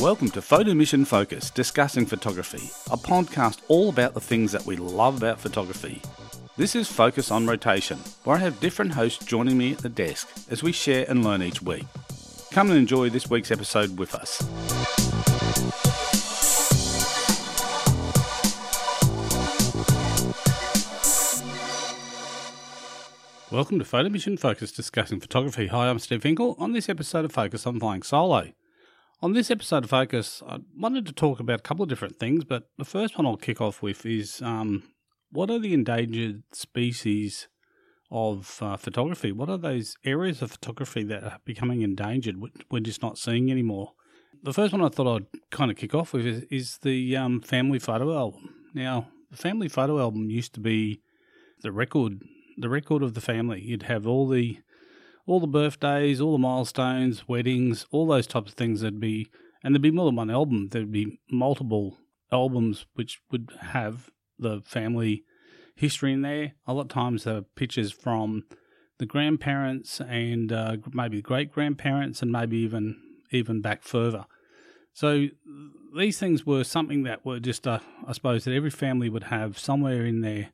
Welcome 0.00 0.30
to 0.30 0.40
Photo 0.40 0.72
Mission 0.72 1.04
Focus, 1.04 1.50
discussing 1.50 2.06
photography, 2.06 2.70
a 2.90 2.96
podcast 2.96 3.60
all 3.68 3.90
about 3.90 4.14
the 4.14 4.20
things 4.20 4.50
that 4.50 4.64
we 4.64 4.76
love 4.76 5.18
about 5.18 5.38
photography. 5.38 6.00
This 6.56 6.74
is 6.74 6.90
Focus 6.90 7.30
on 7.30 7.46
Rotation, 7.46 7.98
where 8.24 8.34
I 8.34 8.38
have 8.38 8.60
different 8.60 8.92
hosts 8.92 9.22
joining 9.26 9.58
me 9.58 9.72
at 9.72 9.78
the 9.80 9.90
desk 9.90 10.26
as 10.48 10.62
we 10.62 10.72
share 10.72 11.04
and 11.10 11.22
learn 11.22 11.42
each 11.42 11.60
week. 11.60 11.84
Come 12.50 12.70
and 12.70 12.78
enjoy 12.78 13.10
this 13.10 13.28
week's 13.28 13.50
episode 13.50 13.98
with 13.98 14.14
us. 14.14 14.40
Welcome 23.50 23.78
to 23.78 23.84
Photo 23.84 24.08
Mission 24.08 24.38
Focus, 24.38 24.72
discussing 24.72 25.20
photography. 25.20 25.66
Hi, 25.66 25.90
I'm 25.90 25.98
Steve 25.98 26.22
Finkel. 26.22 26.56
On 26.58 26.72
this 26.72 26.88
episode 26.88 27.26
of 27.26 27.32
Focus, 27.32 27.66
I'm 27.66 27.78
flying 27.78 28.02
solo. 28.02 28.52
On 29.22 29.34
this 29.34 29.50
episode 29.50 29.84
of 29.84 29.90
Focus, 29.90 30.42
I 30.48 30.60
wanted 30.74 31.04
to 31.04 31.12
talk 31.12 31.40
about 31.40 31.60
a 31.60 31.62
couple 31.62 31.82
of 31.82 31.90
different 31.90 32.18
things, 32.18 32.42
but 32.42 32.70
the 32.78 32.86
first 32.86 33.18
one 33.18 33.26
I'll 33.26 33.36
kick 33.36 33.60
off 33.60 33.82
with 33.82 34.06
is 34.06 34.40
um, 34.40 34.82
what 35.30 35.50
are 35.50 35.58
the 35.58 35.74
endangered 35.74 36.42
species 36.52 37.46
of 38.10 38.58
uh, 38.62 38.78
photography? 38.78 39.30
What 39.30 39.50
are 39.50 39.58
those 39.58 39.94
areas 40.06 40.40
of 40.40 40.52
photography 40.52 41.02
that 41.02 41.22
are 41.22 41.38
becoming 41.44 41.82
endangered, 41.82 42.36
we're 42.70 42.80
just 42.80 43.02
not 43.02 43.18
seeing 43.18 43.50
anymore? 43.50 43.92
The 44.42 44.54
first 44.54 44.72
one 44.72 44.80
I 44.80 44.88
thought 44.88 45.14
I'd 45.14 45.40
kind 45.50 45.70
of 45.70 45.76
kick 45.76 45.94
off 45.94 46.14
with 46.14 46.24
is, 46.24 46.44
is 46.44 46.78
the 46.78 47.14
um, 47.18 47.42
family 47.42 47.78
photo 47.78 48.16
album. 48.16 48.54
Now, 48.72 49.08
the 49.30 49.36
family 49.36 49.68
photo 49.68 49.98
album 49.98 50.30
used 50.30 50.54
to 50.54 50.60
be 50.60 51.02
the 51.60 51.72
record, 51.72 52.22
the 52.56 52.70
record 52.70 53.02
of 53.02 53.12
the 53.12 53.20
family. 53.20 53.60
You'd 53.60 53.82
have 53.82 54.06
all 54.06 54.26
the 54.26 54.60
all 55.30 55.38
the 55.38 55.46
birthdays, 55.46 56.20
all 56.20 56.32
the 56.32 56.38
milestones, 56.38 57.28
weddings, 57.28 57.86
all 57.92 58.04
those 58.04 58.26
types 58.26 58.50
of 58.50 58.56
things. 58.56 58.80
There'd 58.80 58.98
be, 58.98 59.28
and 59.62 59.72
there'd 59.72 59.80
be 59.80 59.92
more 59.92 60.06
than 60.06 60.16
one 60.16 60.28
album. 60.28 60.70
There'd 60.72 60.90
be 60.90 61.20
multiple 61.30 61.98
albums 62.32 62.86
which 62.94 63.20
would 63.30 63.48
have 63.60 64.10
the 64.40 64.60
family 64.64 65.22
history 65.76 66.12
in 66.14 66.22
there. 66.22 66.54
A 66.66 66.74
lot 66.74 66.82
of 66.82 66.88
times, 66.88 67.22
the 67.24 67.44
pictures 67.54 67.92
from 67.92 68.42
the 68.98 69.06
grandparents 69.06 70.00
and 70.00 70.52
uh, 70.52 70.78
maybe 70.92 71.22
great 71.22 71.52
grandparents, 71.52 72.22
and 72.22 72.32
maybe 72.32 72.56
even 72.56 73.00
even 73.30 73.60
back 73.60 73.84
further. 73.84 74.24
So 74.92 75.28
these 75.96 76.18
things 76.18 76.44
were 76.44 76.64
something 76.64 77.04
that 77.04 77.24
were 77.24 77.38
just, 77.38 77.68
uh, 77.68 77.78
I 78.04 78.12
suppose, 78.14 78.42
that 78.44 78.54
every 78.54 78.70
family 78.70 79.08
would 79.08 79.24
have 79.24 79.60
somewhere 79.60 80.04
in 80.04 80.22
there, 80.22 80.48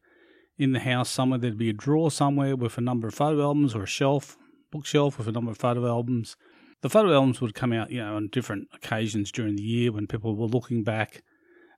in 0.58 0.72
the 0.72 0.80
house. 0.80 1.08
Somewhere 1.08 1.38
there'd 1.38 1.56
be 1.56 1.70
a 1.70 1.72
drawer 1.72 2.10
somewhere 2.10 2.54
with 2.54 2.76
a 2.76 2.82
number 2.82 3.08
of 3.08 3.14
photo 3.14 3.40
albums 3.40 3.74
or 3.74 3.84
a 3.84 3.86
shelf 3.86 4.36
bookshelf 4.70 5.18
with 5.18 5.28
a 5.28 5.32
number 5.32 5.50
of 5.50 5.58
photo 5.58 5.86
albums. 5.86 6.36
The 6.82 6.90
photo 6.90 7.12
albums 7.12 7.40
would 7.40 7.54
come 7.54 7.72
out, 7.72 7.90
you 7.90 7.98
know, 7.98 8.16
on 8.16 8.28
different 8.28 8.68
occasions 8.74 9.32
during 9.32 9.56
the 9.56 9.62
year 9.62 9.92
when 9.92 10.06
people 10.06 10.36
were 10.36 10.46
looking 10.46 10.82
back, 10.82 11.22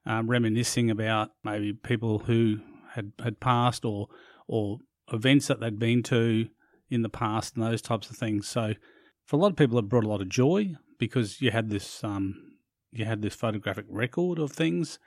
um, 0.05 0.29
reminiscing 0.29 0.91
about 0.91 1.31
maybe 1.45 1.73
people 1.73 2.21
who 2.21 2.61
had, 2.93 3.13
had 3.23 3.41
passed 3.41 3.85
or 3.85 4.09
or 4.49 4.79
events 5.13 5.47
that 5.47 5.61
they'd 5.61 5.79
been 5.79 6.03
to 6.03 6.49
in 6.91 7.03
the 7.03 7.09
past 7.09 7.55
and 7.55 7.65
those 7.65 7.83
types 7.83 8.11
of 8.11 8.17
things. 8.17 8.49
So 8.49 8.75
for 9.25 9.37
a 9.37 9.39
lot 9.39 9.51
of 9.51 9.57
people, 9.57 9.79
it 9.79 9.89
brought 9.89 10.05
a 10.05 10.09
lot 10.09 10.23
of 10.23 10.29
joy 10.29 10.75
because 10.99 11.41
you 11.41 11.51
had 11.51 11.71
this 11.71 12.03
um, 12.03 12.35
you 12.91 13.05
had 13.05 13.23
this 13.23 13.35
photographic 13.35 13.85
record 13.89 14.39
of 14.39 14.53
things. 14.53 14.99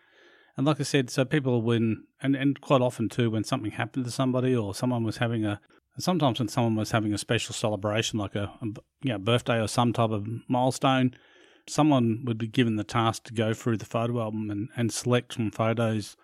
And 0.57 0.67
like 0.67 0.79
I 0.79 0.83
said, 0.83 1.09
so 1.09 1.25
people 1.25 1.61
when 1.61 2.03
and, 2.21 2.35
and 2.35 2.59
quite 2.61 2.81
often 2.81 3.09
too 3.09 3.31
when 3.31 3.43
something 3.43 3.71
happened 3.71 4.05
to 4.05 4.11
somebody 4.11 4.55
or 4.55 4.75
someone 4.75 5.03
was 5.03 5.17
having 5.17 5.45
a, 5.45 5.59
sometimes 5.97 6.39
when 6.39 6.47
someone 6.47 6.75
was 6.75 6.91
having 6.91 7.13
a 7.13 7.17
special 7.17 7.53
celebration, 7.53 8.19
like 8.19 8.35
a, 8.35 8.51
a 8.61 8.65
you 9.01 9.11
know, 9.11 9.17
birthday 9.17 9.59
or 9.59 9.67
some 9.67 9.93
type 9.93 10.11
of 10.11 10.27
milestone, 10.47 11.13
someone 11.67 12.23
would 12.25 12.37
be 12.37 12.47
given 12.47 12.75
the 12.75 12.83
task 12.83 13.23
to 13.25 13.33
go 13.33 13.53
through 13.53 13.77
the 13.77 13.85
photo 13.85 14.21
album 14.21 14.49
and, 14.49 14.69
and 14.75 14.91
select 14.91 15.33
some 15.33 15.51
photos 15.51 16.15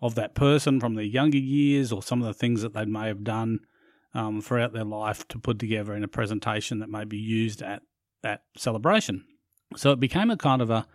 of 0.00 0.14
that 0.14 0.34
person 0.34 0.80
from 0.80 0.94
their 0.94 1.04
younger 1.04 1.38
years 1.38 1.92
or 1.92 2.02
some 2.02 2.20
of 2.20 2.26
the 2.26 2.34
things 2.34 2.62
that 2.62 2.74
they 2.74 2.84
may 2.84 3.06
have 3.06 3.22
done 3.22 3.60
um, 4.14 4.40
throughout 4.40 4.72
their 4.72 4.84
life 4.84 5.26
to 5.28 5.38
put 5.38 5.58
together 5.58 5.94
in 5.94 6.04
a 6.04 6.08
presentation 6.08 6.80
that 6.80 6.90
may 6.90 7.04
be 7.04 7.16
used 7.16 7.62
at 7.62 7.82
that 8.22 8.42
celebration. 8.56 9.24
So 9.76 9.92
it 9.92 10.00
became 10.00 10.30
a 10.30 10.36
kind 10.36 10.60
of 10.60 10.70
a, 10.70 10.86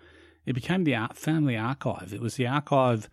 it 0.45 0.53
became 0.53 0.83
the 0.83 0.95
family 1.13 1.57
archive. 1.57 2.13
It 2.13 2.21
was 2.21 2.35
the 2.35 2.47
archive 2.47 3.09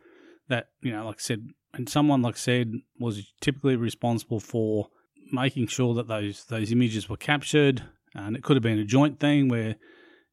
that, 0.48 0.68
you 0.82 0.92
know, 0.92 1.06
like 1.06 1.16
I 1.16 1.22
said, 1.22 1.48
and 1.74 1.88
someone, 1.88 2.22
like 2.22 2.36
said, 2.36 2.72
was 2.98 3.32
typically 3.40 3.76
responsible 3.76 4.40
for 4.40 4.88
making 5.32 5.66
sure 5.66 5.94
that 5.94 6.08
those 6.08 6.44
those 6.44 6.72
images 6.72 7.08
were 7.08 7.16
captured. 7.16 7.82
And 8.14 8.36
it 8.36 8.42
could 8.42 8.56
have 8.56 8.62
been 8.62 8.78
a 8.78 8.84
joint 8.84 9.18
thing 9.18 9.48
where, 9.48 9.74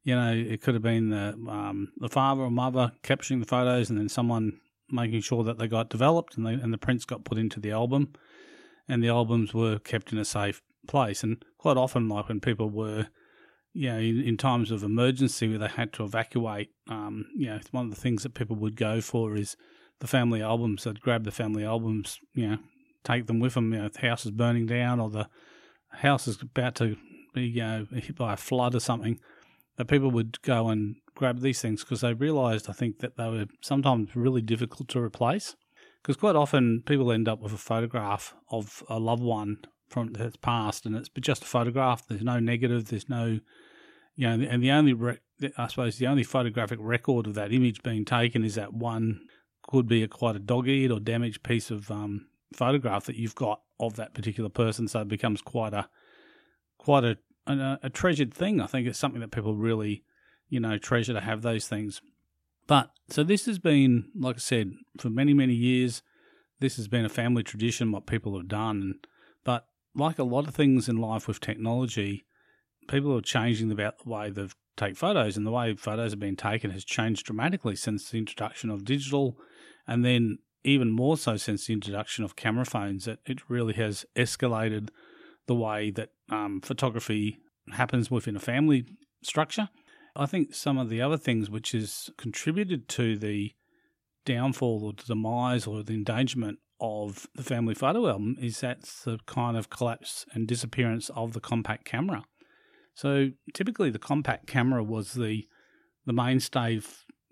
you 0.04 0.14
know, 0.14 0.32
it 0.32 0.62
could 0.62 0.74
have 0.74 0.82
been 0.82 1.10
the 1.10 1.34
um, 1.48 1.92
the 1.96 2.08
father 2.08 2.42
or 2.42 2.50
mother 2.50 2.92
capturing 3.02 3.40
the 3.40 3.46
photos, 3.46 3.90
and 3.90 3.98
then 3.98 4.08
someone 4.08 4.60
making 4.88 5.20
sure 5.22 5.42
that 5.44 5.58
they 5.58 5.66
got 5.66 5.88
developed 5.88 6.36
and, 6.36 6.46
they, 6.46 6.52
and 6.52 6.72
the 6.72 6.78
prints 6.78 7.04
got 7.04 7.24
put 7.24 7.38
into 7.38 7.58
the 7.58 7.70
album, 7.70 8.12
and 8.88 9.02
the 9.02 9.08
albums 9.08 9.54
were 9.54 9.78
kept 9.78 10.12
in 10.12 10.18
a 10.18 10.24
safe 10.24 10.62
place. 10.86 11.22
And 11.22 11.42
quite 11.58 11.76
often, 11.76 12.08
like 12.08 12.28
when 12.28 12.40
people 12.40 12.68
were, 12.68 13.06
you 13.72 13.90
know, 13.90 13.98
in, 13.98 14.20
in 14.20 14.36
times 14.36 14.70
of 14.70 14.82
emergency 14.82 15.48
where 15.48 15.58
they 15.58 15.68
had 15.68 15.92
to 15.94 16.04
evacuate, 16.04 16.70
um, 16.88 17.26
you 17.34 17.46
know, 17.46 17.58
one 17.70 17.86
of 17.86 17.90
the 17.90 18.00
things 18.00 18.22
that 18.22 18.34
people 18.34 18.56
would 18.56 18.76
go 18.76 19.00
for 19.00 19.34
is 19.36 19.56
the 20.02 20.08
family 20.08 20.42
albums. 20.42 20.82
They'd 20.82 21.00
grab 21.00 21.22
the 21.22 21.30
family 21.30 21.64
albums, 21.64 22.18
you 22.34 22.48
know, 22.48 22.58
take 23.04 23.26
them 23.28 23.38
with 23.38 23.54
them. 23.54 23.72
You 23.72 23.82
know, 23.82 23.88
the 23.88 24.00
house 24.00 24.26
is 24.26 24.32
burning 24.32 24.66
down 24.66 24.98
or 24.98 25.08
the 25.08 25.28
house 25.90 26.26
is 26.26 26.42
about 26.42 26.74
to 26.76 26.96
be 27.32 27.44
you 27.44 27.62
know, 27.62 27.86
hit 27.92 28.16
by 28.16 28.34
a 28.34 28.36
flood 28.36 28.74
or 28.74 28.80
something, 28.80 29.20
that 29.76 29.86
people 29.86 30.10
would 30.10 30.42
go 30.42 30.68
and 30.68 30.96
grab 31.14 31.40
these 31.40 31.62
things 31.62 31.82
because 31.84 32.00
they 32.00 32.14
realised, 32.14 32.68
I 32.68 32.72
think, 32.72 32.98
that 32.98 33.16
they 33.16 33.28
were 33.28 33.46
sometimes 33.60 34.14
really 34.16 34.42
difficult 34.42 34.88
to 34.88 35.00
replace. 35.00 35.54
Because 36.02 36.16
quite 36.16 36.34
often 36.34 36.82
people 36.84 37.12
end 37.12 37.28
up 37.28 37.40
with 37.40 37.52
a 37.52 37.58
photograph 37.58 38.34
of 38.50 38.82
a 38.88 38.98
loved 38.98 39.22
one 39.22 39.58
from 39.88 40.12
that's 40.14 40.36
passed, 40.36 40.84
and 40.84 40.96
it's 40.96 41.08
just 41.20 41.44
a 41.44 41.46
photograph. 41.46 42.08
There's 42.08 42.24
no 42.24 42.40
negative. 42.40 42.88
There's 42.88 43.08
no, 43.08 43.38
you 44.16 44.26
know, 44.26 44.44
and 44.48 44.60
the 44.64 44.72
only, 44.72 44.96
I 45.56 45.68
suppose, 45.68 45.98
the 45.98 46.08
only 46.08 46.24
photographic 46.24 46.80
record 46.82 47.28
of 47.28 47.34
that 47.34 47.52
image 47.52 47.84
being 47.84 48.04
taken 48.04 48.42
is 48.42 48.56
that 48.56 48.74
one 48.74 49.20
could 49.66 49.86
be 49.86 50.02
a 50.02 50.08
quite 50.08 50.36
a 50.36 50.40
dog-eared 50.40 50.90
or 50.90 51.00
damaged 51.00 51.42
piece 51.42 51.70
of 51.70 51.90
um, 51.90 52.26
photograph 52.52 53.06
that 53.06 53.16
you've 53.16 53.34
got 53.34 53.60
of 53.78 53.96
that 53.96 54.14
particular 54.14 54.50
person. 54.50 54.88
So 54.88 55.00
it 55.00 55.08
becomes 55.08 55.40
quite 55.40 55.72
a 55.72 55.88
quite 56.78 57.04
a, 57.04 57.18
a, 57.46 57.78
a 57.84 57.90
treasured 57.90 58.34
thing. 58.34 58.60
I 58.60 58.66
think 58.66 58.86
it's 58.86 58.98
something 58.98 59.20
that 59.20 59.30
people 59.30 59.56
really, 59.56 60.04
you 60.48 60.60
know, 60.60 60.78
treasure 60.78 61.12
to 61.12 61.20
have 61.20 61.42
those 61.42 61.68
things. 61.68 62.00
But 62.66 62.90
so 63.08 63.24
this 63.24 63.46
has 63.46 63.58
been, 63.58 64.10
like 64.18 64.36
I 64.36 64.38
said, 64.38 64.72
for 64.98 65.10
many 65.10 65.34
many 65.34 65.54
years. 65.54 66.02
This 66.60 66.76
has 66.76 66.86
been 66.86 67.04
a 67.04 67.08
family 67.08 67.42
tradition, 67.42 67.90
what 67.90 68.06
people 68.06 68.36
have 68.36 68.46
done. 68.46 69.00
But 69.42 69.66
like 69.96 70.20
a 70.20 70.24
lot 70.24 70.46
of 70.46 70.54
things 70.54 70.88
in 70.88 70.96
life 70.96 71.26
with 71.26 71.40
technology, 71.40 72.24
people 72.86 73.16
are 73.16 73.20
changing 73.20 73.72
about 73.72 73.98
the 73.98 74.08
way 74.08 74.30
they 74.30 74.48
take 74.76 74.96
photos, 74.96 75.36
and 75.36 75.44
the 75.44 75.50
way 75.50 75.74
photos 75.74 76.12
have 76.12 76.20
been 76.20 76.36
taken 76.36 76.70
has 76.70 76.84
changed 76.84 77.26
dramatically 77.26 77.74
since 77.74 78.08
the 78.08 78.18
introduction 78.18 78.70
of 78.70 78.84
digital, 78.84 79.36
and 79.86 80.04
then 80.04 80.38
even 80.64 80.90
more 80.90 81.16
so 81.16 81.36
since 81.36 81.66
the 81.66 81.72
introduction 81.72 82.24
of 82.24 82.36
camera 82.36 82.64
phones, 82.64 83.04
that 83.04 83.18
it 83.26 83.48
really 83.48 83.74
has 83.74 84.04
escalated 84.16 84.90
the 85.46 85.54
way 85.54 85.90
that 85.90 86.10
um, 86.30 86.60
photography 86.60 87.38
happens 87.72 88.10
within 88.10 88.36
a 88.36 88.40
family 88.40 88.84
structure. 89.22 89.68
I 90.14 90.26
think 90.26 90.54
some 90.54 90.78
of 90.78 90.88
the 90.88 91.00
other 91.00 91.16
things 91.16 91.50
which 91.50 91.72
has 91.72 92.10
contributed 92.16 92.88
to 92.90 93.16
the 93.16 93.52
downfall 94.24 94.84
or 94.84 94.92
the 94.92 95.02
demise 95.04 95.66
or 95.66 95.82
the 95.82 95.94
endangerment 95.94 96.58
of 96.80 97.28
the 97.34 97.42
family 97.42 97.74
photo 97.74 98.08
album 98.08 98.36
is 98.40 98.60
that's 98.60 99.04
the 99.04 99.18
kind 99.26 99.56
of 99.56 99.70
collapse 99.70 100.26
and 100.32 100.46
disappearance 100.48 101.10
of 101.10 101.32
the 101.32 101.40
compact 101.40 101.84
camera. 101.84 102.24
So 102.94 103.30
typically, 103.54 103.90
the 103.90 103.98
compact 103.98 104.46
camera 104.46 104.84
was 104.84 105.14
the 105.14 105.46
the 106.04 106.12
mainstay 106.12 106.80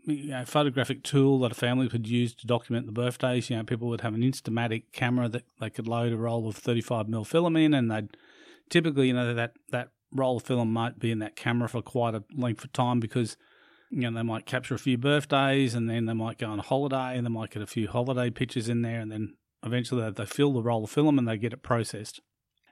you 0.04 0.30
know, 0.30 0.44
photographic 0.44 1.02
tool 1.02 1.40
that 1.40 1.52
a 1.52 1.54
family 1.54 1.88
could 1.88 2.06
use 2.06 2.34
to 2.34 2.46
document 2.46 2.86
the 2.86 2.92
birthdays. 2.92 3.50
You 3.50 3.56
know, 3.56 3.64
people 3.64 3.88
would 3.88 4.00
have 4.00 4.14
an 4.14 4.22
Instamatic 4.22 4.84
camera 4.92 5.28
that 5.28 5.44
they 5.60 5.70
could 5.70 5.88
load 5.88 6.12
a 6.12 6.16
roll 6.16 6.48
of 6.48 6.58
35mm 6.58 7.26
film 7.26 7.56
in, 7.56 7.74
and 7.74 7.90
they'd 7.90 8.16
typically, 8.68 9.08
you 9.08 9.14
know, 9.14 9.34
that, 9.34 9.54
that 9.70 9.88
roll 10.12 10.38
of 10.38 10.42
film 10.44 10.72
might 10.72 10.98
be 10.98 11.10
in 11.10 11.18
that 11.20 11.36
camera 11.36 11.68
for 11.68 11.82
quite 11.82 12.14
a 12.14 12.24
length 12.36 12.64
of 12.64 12.72
time 12.72 13.00
because, 13.00 13.36
you 13.90 14.00
know, 14.00 14.16
they 14.16 14.22
might 14.22 14.46
capture 14.46 14.74
a 14.74 14.78
few 14.78 14.98
birthdays 14.98 15.74
and 15.74 15.88
then 15.88 16.06
they 16.06 16.14
might 16.14 16.38
go 16.38 16.48
on 16.48 16.58
holiday 16.58 17.16
and 17.16 17.26
they 17.26 17.30
might 17.30 17.50
get 17.50 17.62
a 17.62 17.66
few 17.66 17.88
holiday 17.88 18.30
pictures 18.30 18.68
in 18.68 18.82
there, 18.82 19.00
and 19.00 19.12
then 19.12 19.34
eventually 19.64 20.02
they, 20.02 20.10
they 20.10 20.26
fill 20.26 20.52
the 20.52 20.62
roll 20.62 20.84
of 20.84 20.90
film 20.90 21.18
and 21.18 21.28
they 21.28 21.36
get 21.36 21.52
it 21.52 21.62
processed. 21.62 22.20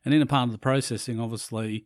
And 0.05 0.15
in 0.15 0.23
a 0.23 0.27
part 0.27 0.49
of 0.49 0.53
the 0.53 0.59
processing, 0.59 1.21
obviously, 1.21 1.85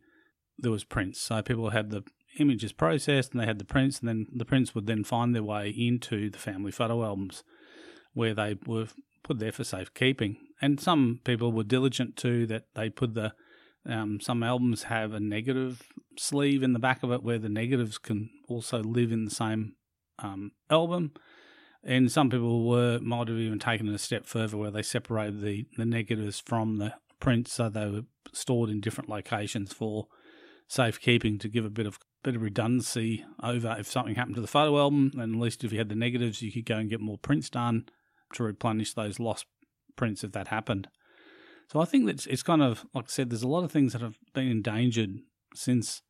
there 0.57 0.71
was 0.71 0.83
prints. 0.83 1.19
So 1.19 1.41
people 1.41 1.71
had 1.71 1.89
the 1.89 2.03
images 2.39 2.71
processed 2.71 3.31
and 3.31 3.41
they 3.41 3.45
had 3.45 3.59
the 3.59 3.65
prints, 3.65 3.99
and 3.99 4.09
then 4.09 4.27
the 4.33 4.45
prints 4.45 4.73
would 4.73 4.87
then 4.87 5.03
find 5.03 5.33
their 5.35 5.43
way 5.43 5.69
into 5.69 6.29
the 6.29 6.37
family 6.37 6.71
photo 6.71 7.03
albums 7.03 7.43
where 8.13 8.33
they 8.33 8.55
were 8.65 8.87
put 9.23 9.39
there 9.39 9.51
for 9.51 9.63
safekeeping. 9.63 10.37
And 10.61 10.79
some 10.79 11.19
people 11.23 11.51
were 11.51 11.63
diligent 11.63 12.15
too 12.15 12.45
that 12.47 12.65
they 12.75 12.89
put 12.89 13.13
the 13.13 13.33
um, 13.85 14.21
some 14.21 14.43
albums 14.43 14.83
have 14.83 15.11
a 15.13 15.19
negative 15.19 15.81
sleeve 16.17 16.63
in 16.63 16.71
the 16.71 16.79
back 16.79 17.03
of 17.03 17.11
it 17.11 17.21
where 17.21 17.39
the 17.39 17.49
negatives 17.49 17.97
can 17.97 18.29
also 18.47 18.81
live 18.81 19.11
in 19.11 19.25
the 19.25 19.31
same 19.31 19.75
um, 20.19 20.51
album. 20.69 21.11
And 21.83 22.09
some 22.09 22.29
people 22.29 22.65
were 22.65 22.99
might 22.99 23.27
have 23.27 23.37
even 23.37 23.59
taken 23.59 23.89
it 23.89 23.95
a 23.95 23.97
step 23.97 24.25
further 24.25 24.55
where 24.55 24.71
they 24.71 24.83
separated 24.83 25.41
the, 25.41 25.65
the 25.77 25.85
negatives 25.85 26.39
from 26.39 26.77
the 26.77 26.93
prints 27.19 27.53
so 27.53 27.69
they 27.69 27.87
were 27.87 28.03
stored 28.31 28.69
in 28.69 28.79
different 28.79 29.09
locations 29.09 29.73
for 29.73 30.07
safekeeping 30.67 31.39
to 31.39 31.49
give 31.49 31.65
a 31.65 31.69
bit 31.69 31.85
of 31.85 31.99
bit 32.23 32.35
of 32.35 32.41
redundancy 32.41 33.25
over 33.41 33.75
if 33.77 33.87
something 33.87 34.15
happened 34.15 34.35
to 34.35 34.41
the 34.41 34.47
photo 34.47 34.77
album, 34.79 35.11
and 35.15 35.35
at 35.35 35.41
least 35.41 35.63
if 35.63 35.71
you 35.71 35.77
had 35.77 35.89
the 35.89 35.95
negatives, 35.95 36.41
you 36.41 36.51
could 36.51 36.65
go 36.65 36.77
and 36.77 36.89
get 36.89 37.01
more 37.01 37.17
prints 37.17 37.49
done 37.49 37.85
to 38.33 38.43
replenish 38.43 38.93
those 38.93 39.19
lost 39.19 39.45
prints 39.95 40.23
if 40.23 40.31
that 40.31 40.47
happened. 40.47 40.87
So 41.71 41.79
I 41.79 41.85
think 41.85 42.05
that 42.05 42.25
it's 42.27 42.43
kind 42.43 42.61
of 42.61 42.85
like 42.93 43.05
I 43.05 43.09
said, 43.09 43.29
there's 43.29 43.43
a 43.43 43.47
lot 43.47 43.63
of 43.63 43.71
things 43.71 43.93
that 43.93 44.01
have 44.01 44.17
been 44.33 44.47
endangered 44.47 45.19
since 45.53 46.01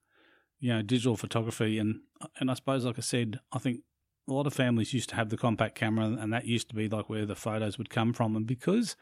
you 0.59 0.73
know 0.73 0.81
digital 0.81 1.17
photography, 1.17 1.77
and 1.79 2.01
and 2.39 2.49
I 2.49 2.53
suppose 2.53 2.85
like 2.85 2.97
I 2.97 3.01
said, 3.01 3.39
I 3.51 3.59
think 3.59 3.81
a 4.27 4.33
lot 4.33 4.47
of 4.47 4.53
families 4.53 4.93
used 4.93 5.09
to 5.09 5.15
have 5.15 5.29
the 5.29 5.37
compact 5.37 5.75
camera, 5.75 6.05
and 6.05 6.31
that 6.31 6.45
used 6.45 6.69
to 6.69 6.75
be 6.75 6.87
like 6.87 7.09
where 7.09 7.25
the 7.25 7.35
photos 7.35 7.77
would 7.77 7.89
come 7.89 8.13
from, 8.13 8.35
and 8.35 8.47
because 8.47 8.95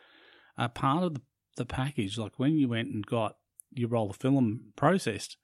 a 0.57 0.69
part 0.69 1.03
of 1.03 1.13
the, 1.15 1.21
the 1.57 1.65
package, 1.65 2.17
like 2.17 2.37
when 2.37 2.57
you 2.57 2.69
went 2.69 2.89
and 2.89 3.05
got 3.05 3.37
your 3.73 3.89
roll 3.89 4.09
of 4.09 4.17
film 4.17 4.73
processed, 4.75 5.37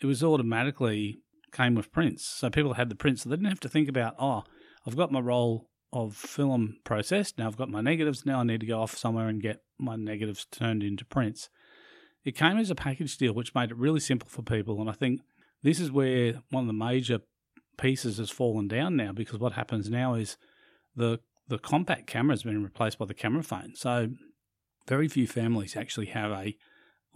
it 0.00 0.06
was 0.06 0.22
automatically 0.22 1.20
came 1.52 1.74
with 1.74 1.92
prints. 1.92 2.26
So 2.26 2.50
people 2.50 2.74
had 2.74 2.88
the 2.88 2.94
prints, 2.94 3.22
so 3.22 3.28
they 3.28 3.36
didn't 3.36 3.48
have 3.48 3.60
to 3.60 3.68
think 3.68 3.88
about, 3.88 4.14
oh, 4.18 4.44
I've 4.86 4.96
got 4.96 5.12
my 5.12 5.20
roll 5.20 5.68
of 5.92 6.14
film 6.16 6.78
processed. 6.84 7.38
Now 7.38 7.46
I've 7.46 7.56
got 7.56 7.70
my 7.70 7.80
negatives. 7.80 8.26
Now 8.26 8.40
I 8.40 8.44
need 8.44 8.60
to 8.60 8.66
go 8.66 8.82
off 8.82 8.96
somewhere 8.96 9.28
and 9.28 9.40
get 9.40 9.62
my 9.78 9.96
negatives 9.96 10.46
turned 10.50 10.82
into 10.82 11.04
prints. 11.04 11.48
It 12.24 12.36
came 12.36 12.58
as 12.58 12.70
a 12.70 12.74
package 12.74 13.16
deal, 13.16 13.32
which 13.32 13.54
made 13.54 13.70
it 13.70 13.76
really 13.76 14.00
simple 14.00 14.28
for 14.28 14.42
people. 14.42 14.80
And 14.80 14.90
I 14.90 14.92
think 14.92 15.20
this 15.62 15.80
is 15.80 15.90
where 15.90 16.42
one 16.50 16.64
of 16.64 16.66
the 16.66 16.72
major 16.72 17.20
pieces 17.78 18.18
has 18.18 18.30
fallen 18.30 18.68
down 18.68 18.96
now 18.96 19.12
because 19.12 19.38
what 19.38 19.52
happens 19.52 19.90
now 19.90 20.14
is 20.14 20.36
the 20.94 21.20
the 21.48 21.58
compact 21.58 22.06
camera 22.08 22.32
has 22.32 22.42
been 22.42 22.64
replaced 22.64 22.98
by 22.98 23.04
the 23.04 23.14
camera 23.14 23.42
phone. 23.42 23.74
So 23.76 24.08
very 24.88 25.06
few 25.06 25.28
families 25.28 25.76
actually 25.76 26.06
have 26.06 26.32
a 26.32 26.56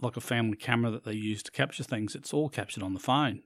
like 0.01 0.17
a 0.17 0.21
family 0.21 0.57
camera 0.57 0.91
that 0.91 1.05
they 1.05 1.13
use 1.13 1.43
to 1.43 1.51
capture 1.51 1.83
things. 1.83 2.15
It's 2.15 2.33
all 2.33 2.49
captured 2.49 2.83
on 2.83 2.93
the 2.93 2.99
phone. 2.99 3.41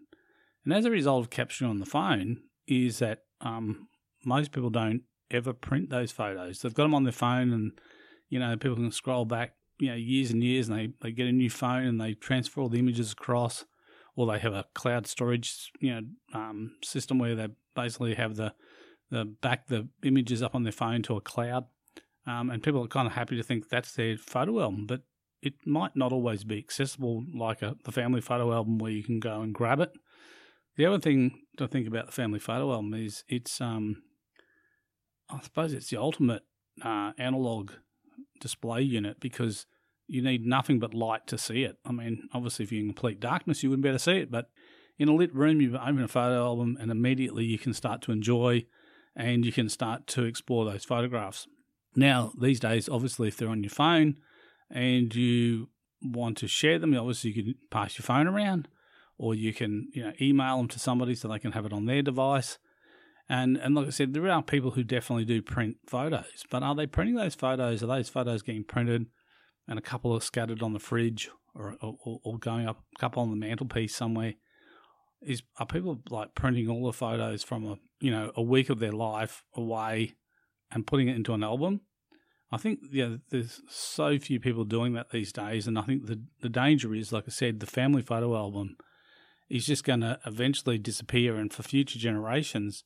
And 0.63 0.73
as 0.73 0.85
a 0.85 0.91
result 0.91 1.25
of 1.25 1.29
capturing 1.29 1.69
on 1.69 1.79
the 1.79 1.85
phone, 1.85 2.41
is 2.67 2.99
that 2.99 3.19
um, 3.41 3.87
most 4.25 4.51
people 4.51 4.69
don't 4.69 5.03
ever 5.31 5.53
print 5.53 5.89
those 5.89 6.11
photos. 6.11 6.61
They've 6.61 6.73
got 6.73 6.83
them 6.83 6.95
on 6.95 7.03
their 7.03 7.11
phone, 7.11 7.51
and 7.51 7.71
you 8.29 8.39
know 8.39 8.55
people 8.57 8.75
can 8.75 8.91
scroll 8.91 9.25
back, 9.25 9.53
you 9.79 9.89
know, 9.89 9.95
years 9.95 10.31
and 10.31 10.43
years, 10.43 10.67
and 10.67 10.77
they, 10.77 10.89
they 11.01 11.11
get 11.11 11.27
a 11.27 11.31
new 11.31 11.49
phone 11.49 11.85
and 11.85 12.01
they 12.01 12.13
transfer 12.13 12.61
all 12.61 12.69
the 12.69 12.79
images 12.79 13.11
across, 13.11 13.65
or 14.15 14.25
they 14.25 14.39
have 14.39 14.53
a 14.53 14.65
cloud 14.73 15.07
storage, 15.07 15.71
you 15.79 15.93
know, 15.93 16.01
um, 16.33 16.75
system 16.83 17.19
where 17.19 17.35
they 17.35 17.47
basically 17.75 18.15
have 18.15 18.35
the 18.35 18.53
the 19.11 19.25
back 19.25 19.67
the 19.67 19.87
images 20.03 20.41
up 20.41 20.55
on 20.55 20.63
their 20.63 20.71
phone 20.71 21.03
to 21.03 21.15
a 21.15 21.21
cloud, 21.21 21.65
um, 22.25 22.49
and 22.49 22.63
people 22.63 22.83
are 22.83 22.87
kind 22.87 23.07
of 23.07 23.13
happy 23.13 23.35
to 23.37 23.43
think 23.43 23.69
that's 23.69 23.93
their 23.93 24.17
photo 24.17 24.61
album, 24.61 24.85
but 24.87 25.01
it 25.41 25.53
might 25.65 25.95
not 25.95 26.11
always 26.11 26.43
be 26.43 26.57
accessible 26.57 27.23
like 27.33 27.61
a, 27.61 27.75
the 27.83 27.91
family 27.91 28.21
photo 28.21 28.53
album 28.53 28.77
where 28.77 28.91
you 28.91 29.03
can 29.03 29.19
go 29.19 29.41
and 29.41 29.53
grab 29.53 29.79
it. 29.79 29.91
The 30.77 30.85
other 30.85 30.99
thing 30.99 31.39
to 31.57 31.67
think 31.67 31.87
about 31.87 32.07
the 32.07 32.11
family 32.11 32.39
photo 32.39 32.71
album 32.71 32.93
is 32.93 33.23
it's, 33.27 33.61
um, 33.61 34.03
I 35.29 35.39
suppose 35.41 35.73
it's 35.73 35.89
the 35.89 35.97
ultimate 35.97 36.43
uh, 36.83 37.11
analog 37.17 37.71
display 38.41 38.81
unit 38.81 39.19
because 39.19 39.65
you 40.07 40.21
need 40.21 40.45
nothing 40.45 40.79
but 40.79 40.93
light 40.93 41.25
to 41.27 41.37
see 41.37 41.63
it. 41.63 41.77
I 41.85 41.91
mean, 41.91 42.27
obviously, 42.33 42.63
if 42.63 42.71
you're 42.71 42.81
in 42.81 42.89
complete 42.89 43.19
darkness, 43.19 43.63
you 43.63 43.69
wouldn't 43.69 43.83
be 43.83 43.89
able 43.89 43.97
to 43.97 44.03
see 44.03 44.17
it, 44.17 44.31
but 44.31 44.49
in 44.97 45.09
a 45.09 45.15
lit 45.15 45.33
room, 45.33 45.61
you 45.61 45.75
open 45.75 46.01
a 46.01 46.07
photo 46.07 46.43
album 46.43 46.77
and 46.79 46.91
immediately 46.91 47.43
you 47.45 47.57
can 47.57 47.73
start 47.73 48.01
to 48.03 48.11
enjoy 48.11 48.65
and 49.15 49.45
you 49.45 49.51
can 49.51 49.69
start 49.69 50.07
to 50.07 50.23
explore 50.23 50.65
those 50.65 50.85
photographs. 50.85 51.47
Now, 51.95 52.33
these 52.39 52.59
days, 52.59 52.89
obviously, 52.89 53.29
if 53.29 53.37
they're 53.37 53.49
on 53.49 53.63
your 53.63 53.69
phone, 53.69 54.17
and 54.69 55.13
you 55.13 55.69
want 56.01 56.37
to 56.37 56.47
share 56.47 56.79
them, 56.79 56.95
obviously 56.95 57.31
you 57.31 57.43
can 57.43 57.55
pass 57.71 57.97
your 57.97 58.03
phone 58.03 58.27
around, 58.27 58.67
or 59.17 59.33
you 59.35 59.53
can 59.53 59.89
you 59.93 60.03
know 60.03 60.13
email 60.21 60.57
them 60.57 60.67
to 60.69 60.79
somebody 60.79 61.15
so 61.15 61.27
they 61.27 61.39
can 61.39 61.53
have 61.53 61.65
it 61.65 61.73
on 61.73 61.85
their 61.85 62.01
device. 62.01 62.57
And 63.27 63.57
and 63.57 63.75
like 63.75 63.87
I 63.87 63.91
said, 63.91 64.13
there 64.13 64.29
are 64.29 64.43
people 64.43 64.71
who 64.71 64.83
definitely 64.83 65.25
do 65.25 65.41
print 65.41 65.77
photos, 65.87 66.43
but 66.49 66.63
are 66.63 66.75
they 66.75 66.87
printing 66.87 67.15
those 67.15 67.35
photos? 67.35 67.81
Are 67.81 67.87
those 67.87 68.09
photos 68.09 68.41
getting 68.41 68.63
printed 68.63 69.07
and 69.67 69.79
a 69.79 69.81
couple 69.81 70.13
are 70.13 70.21
scattered 70.21 70.61
on 70.61 70.73
the 70.73 70.79
fridge 70.79 71.29
or 71.55 71.75
or, 71.81 72.19
or 72.23 72.37
going 72.37 72.67
up 72.67 72.83
a 72.95 72.99
couple 72.99 73.23
on 73.23 73.31
the 73.31 73.35
mantelpiece 73.35 73.95
somewhere? 73.95 74.35
Is 75.21 75.41
are 75.57 75.65
people 75.65 76.01
like 76.09 76.35
printing 76.35 76.69
all 76.69 76.85
the 76.85 76.93
photos 76.93 77.43
from 77.43 77.65
a 77.65 77.77
you 77.99 78.11
know 78.11 78.31
a 78.35 78.43
week 78.43 78.69
of 78.69 78.79
their 78.79 78.91
life 78.91 79.43
away 79.55 80.15
and 80.71 80.85
putting 80.85 81.07
it 81.07 81.15
into 81.15 81.33
an 81.33 81.43
album? 81.43 81.81
I 82.51 82.57
think 82.57 82.79
there's 82.91 83.61
so 83.67 84.17
few 84.19 84.39
people 84.39 84.65
doing 84.65 84.93
that 84.93 85.09
these 85.09 85.31
days, 85.31 85.67
and 85.67 85.79
I 85.79 85.81
think 85.81 86.05
the 86.05 86.21
the 86.41 86.49
danger 86.49 86.93
is, 86.93 87.11
like 87.11 87.25
I 87.27 87.31
said, 87.31 87.59
the 87.59 87.65
family 87.65 88.01
photo 88.01 88.35
album 88.35 88.77
is 89.49 89.65
just 89.65 89.83
going 89.83 90.01
to 90.01 90.19
eventually 90.25 90.77
disappear, 90.77 91.35
and 91.35 91.51
for 91.51 91.63
future 91.63 91.99
generations, 91.99 92.83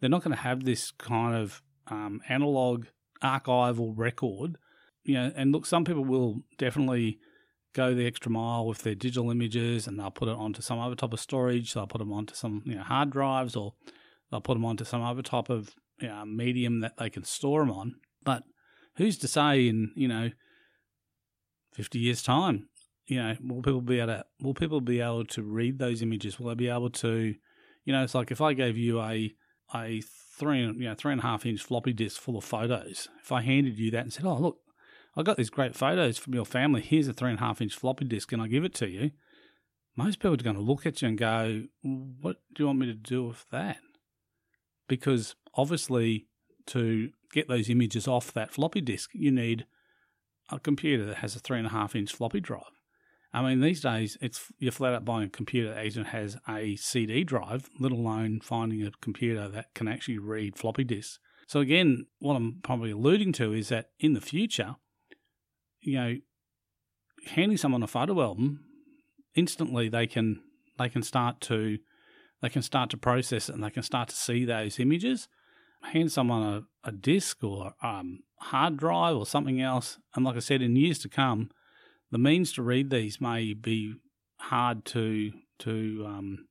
they're 0.00 0.10
not 0.10 0.22
going 0.22 0.36
to 0.36 0.42
have 0.42 0.64
this 0.64 0.90
kind 0.92 1.34
of 1.34 1.62
um, 1.88 2.20
analog 2.28 2.86
archival 3.22 3.92
record. 3.96 4.56
You 5.04 5.14
know, 5.14 5.32
and 5.34 5.52
look, 5.52 5.66
some 5.66 5.84
people 5.84 6.04
will 6.04 6.42
definitely 6.56 7.18
go 7.72 7.94
the 7.94 8.06
extra 8.06 8.30
mile 8.30 8.66
with 8.66 8.78
their 8.78 8.94
digital 8.94 9.30
images, 9.30 9.86
and 9.86 9.98
they'll 9.98 10.10
put 10.10 10.28
it 10.28 10.36
onto 10.36 10.62
some 10.62 10.78
other 10.78 10.94
type 10.94 11.12
of 11.12 11.20
storage. 11.20 11.74
They'll 11.74 11.86
put 11.86 11.98
them 11.98 12.12
onto 12.12 12.34
some 12.34 12.62
you 12.64 12.76
know 12.76 12.82
hard 12.84 13.10
drives, 13.10 13.56
or 13.56 13.74
they'll 14.30 14.40
put 14.40 14.54
them 14.54 14.64
onto 14.64 14.84
some 14.84 15.02
other 15.02 15.22
type 15.22 15.50
of 15.50 15.74
you 16.00 16.08
know, 16.08 16.24
medium 16.24 16.80
that 16.80 16.96
they 16.96 17.10
can 17.10 17.24
store 17.24 17.60
them 17.60 17.70
on, 17.70 17.96
but 18.24 18.44
who's 19.00 19.16
to 19.16 19.28
say 19.28 19.66
in 19.66 19.92
you 19.96 20.06
know 20.06 20.30
fifty 21.72 21.98
years 21.98 22.22
time, 22.22 22.68
you 23.06 23.16
know, 23.16 23.34
will 23.42 23.62
people 23.62 23.80
be 23.80 23.98
able 23.98 24.08
to 24.08 24.24
will 24.40 24.54
people 24.54 24.80
be 24.80 25.00
able 25.00 25.24
to 25.24 25.42
read 25.42 25.78
those 25.78 26.02
images? 26.02 26.38
Will 26.38 26.50
they 26.50 26.54
be 26.54 26.68
able 26.68 26.90
to, 26.90 27.34
you 27.84 27.92
know, 27.92 28.04
it's 28.04 28.14
like 28.14 28.30
if 28.30 28.42
I 28.42 28.52
gave 28.52 28.76
you 28.76 29.00
a 29.00 29.34
a 29.74 30.02
three 30.02 30.60
you 30.60 30.72
know 30.72 30.94
three 30.94 31.12
and 31.12 31.20
a 31.20 31.24
half 31.24 31.46
inch 31.46 31.62
floppy 31.62 31.94
disk 31.94 32.20
full 32.20 32.36
of 32.36 32.44
photos. 32.44 33.08
If 33.22 33.32
I 33.32 33.40
handed 33.40 33.78
you 33.78 33.90
that 33.92 34.02
and 34.02 34.12
said, 34.12 34.26
"Oh 34.26 34.36
look, 34.36 34.58
I 35.16 35.22
got 35.22 35.38
these 35.38 35.50
great 35.50 35.74
photos 35.74 36.18
from 36.18 36.34
your 36.34 36.44
family. 36.44 36.82
Here's 36.82 37.08
a 37.08 37.14
three 37.14 37.30
and 37.30 37.38
a 37.38 37.42
half 37.42 37.62
inch 37.62 37.74
floppy 37.74 38.04
disk, 38.04 38.32
and 38.32 38.42
I 38.42 38.48
give 38.48 38.64
it 38.64 38.74
to 38.74 38.88
you," 38.88 39.12
most 39.96 40.18
people 40.18 40.34
are 40.34 40.36
going 40.36 40.56
to 40.56 40.62
look 40.62 40.84
at 40.84 41.00
you 41.00 41.08
and 41.08 41.16
go, 41.18 41.64
"What 41.82 42.42
do 42.54 42.62
you 42.62 42.66
want 42.66 42.80
me 42.80 42.86
to 42.86 42.94
do 42.94 43.28
with 43.28 43.46
that?" 43.50 43.78
Because 44.88 45.36
obviously, 45.54 46.26
to 46.66 47.12
get 47.32 47.48
those 47.48 47.70
images 47.70 48.08
off 48.08 48.32
that 48.32 48.52
floppy 48.52 48.80
disk, 48.80 49.10
you 49.12 49.30
need 49.30 49.66
a 50.50 50.58
computer 50.58 51.04
that 51.06 51.18
has 51.18 51.36
a 51.36 51.38
three 51.38 51.58
and 51.58 51.66
a 51.66 51.70
half 51.70 51.94
inch 51.94 52.12
floppy 52.12 52.40
drive. 52.40 52.62
I 53.32 53.42
mean, 53.42 53.60
these 53.60 53.80
days 53.80 54.18
it's 54.20 54.52
you're 54.58 54.72
flat 54.72 54.94
out 54.94 55.04
buying 55.04 55.26
a 55.26 55.30
computer 55.30 55.72
that 55.72 55.86
even 55.86 56.06
has 56.06 56.36
a 56.48 56.76
CD 56.76 57.22
drive, 57.22 57.68
let 57.78 57.92
alone 57.92 58.40
finding 58.42 58.82
a 58.82 58.90
computer 59.00 59.48
that 59.48 59.72
can 59.74 59.86
actually 59.86 60.18
read 60.18 60.58
floppy 60.58 60.84
disks. 60.84 61.20
So 61.46 61.60
again, 61.60 62.06
what 62.18 62.34
I'm 62.34 62.60
probably 62.62 62.90
alluding 62.90 63.32
to 63.34 63.52
is 63.52 63.68
that 63.68 63.90
in 63.98 64.14
the 64.14 64.20
future, 64.20 64.76
you 65.80 65.94
know, 65.94 66.16
handing 67.26 67.56
someone 67.56 67.82
a 67.82 67.86
photo 67.86 68.20
album, 68.20 68.64
instantly 69.34 69.88
they 69.88 70.06
can 70.06 70.42
they 70.78 70.88
can 70.88 71.02
start 71.02 71.40
to 71.42 71.78
they 72.42 72.48
can 72.48 72.62
start 72.62 72.90
to 72.90 72.96
process 72.96 73.48
it 73.48 73.54
and 73.54 73.62
they 73.62 73.70
can 73.70 73.82
start 73.82 74.08
to 74.08 74.16
see 74.16 74.44
those 74.44 74.80
images 74.80 75.28
hand 75.82 76.12
someone 76.12 76.42
a, 76.42 76.88
a 76.88 76.92
disk 76.92 77.42
or 77.42 77.74
um, 77.82 78.20
hard 78.38 78.76
drive 78.76 79.16
or 79.16 79.26
something 79.26 79.60
else, 79.60 79.98
and 80.14 80.24
like 80.24 80.36
I 80.36 80.40
said, 80.40 80.62
in 80.62 80.76
years 80.76 80.98
to 81.00 81.08
come, 81.08 81.50
the 82.10 82.18
means 82.18 82.52
to 82.54 82.62
read 82.62 82.90
these 82.90 83.20
may 83.20 83.54
be 83.54 83.94
hard 84.38 84.84
to 84.86 85.32
to 85.60 86.04
um, 86.06 86.46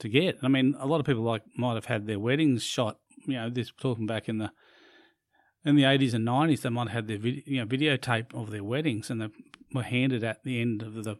to 0.00 0.08
get. 0.08 0.38
I 0.42 0.48
mean, 0.48 0.74
a 0.78 0.86
lot 0.86 1.00
of 1.00 1.06
people 1.06 1.22
like 1.22 1.42
might 1.56 1.74
have 1.74 1.86
had 1.86 2.06
their 2.06 2.18
weddings 2.18 2.62
shot. 2.62 2.98
You 3.26 3.34
know, 3.34 3.50
this 3.50 3.72
talking 3.80 4.06
back 4.06 4.28
in 4.28 4.38
the 4.38 4.50
in 5.64 5.76
the 5.76 5.84
eighties 5.84 6.14
and 6.14 6.24
nineties, 6.24 6.62
they 6.62 6.68
might 6.68 6.88
have 6.88 7.06
had 7.06 7.08
their 7.08 7.18
you 7.18 7.60
know 7.60 7.66
videotape 7.66 8.34
of 8.34 8.50
their 8.50 8.64
weddings, 8.64 9.10
and 9.10 9.20
they 9.20 9.28
were 9.72 9.82
handed 9.82 10.24
at 10.24 10.44
the 10.44 10.60
end 10.60 10.82
of 10.82 11.04
the 11.04 11.16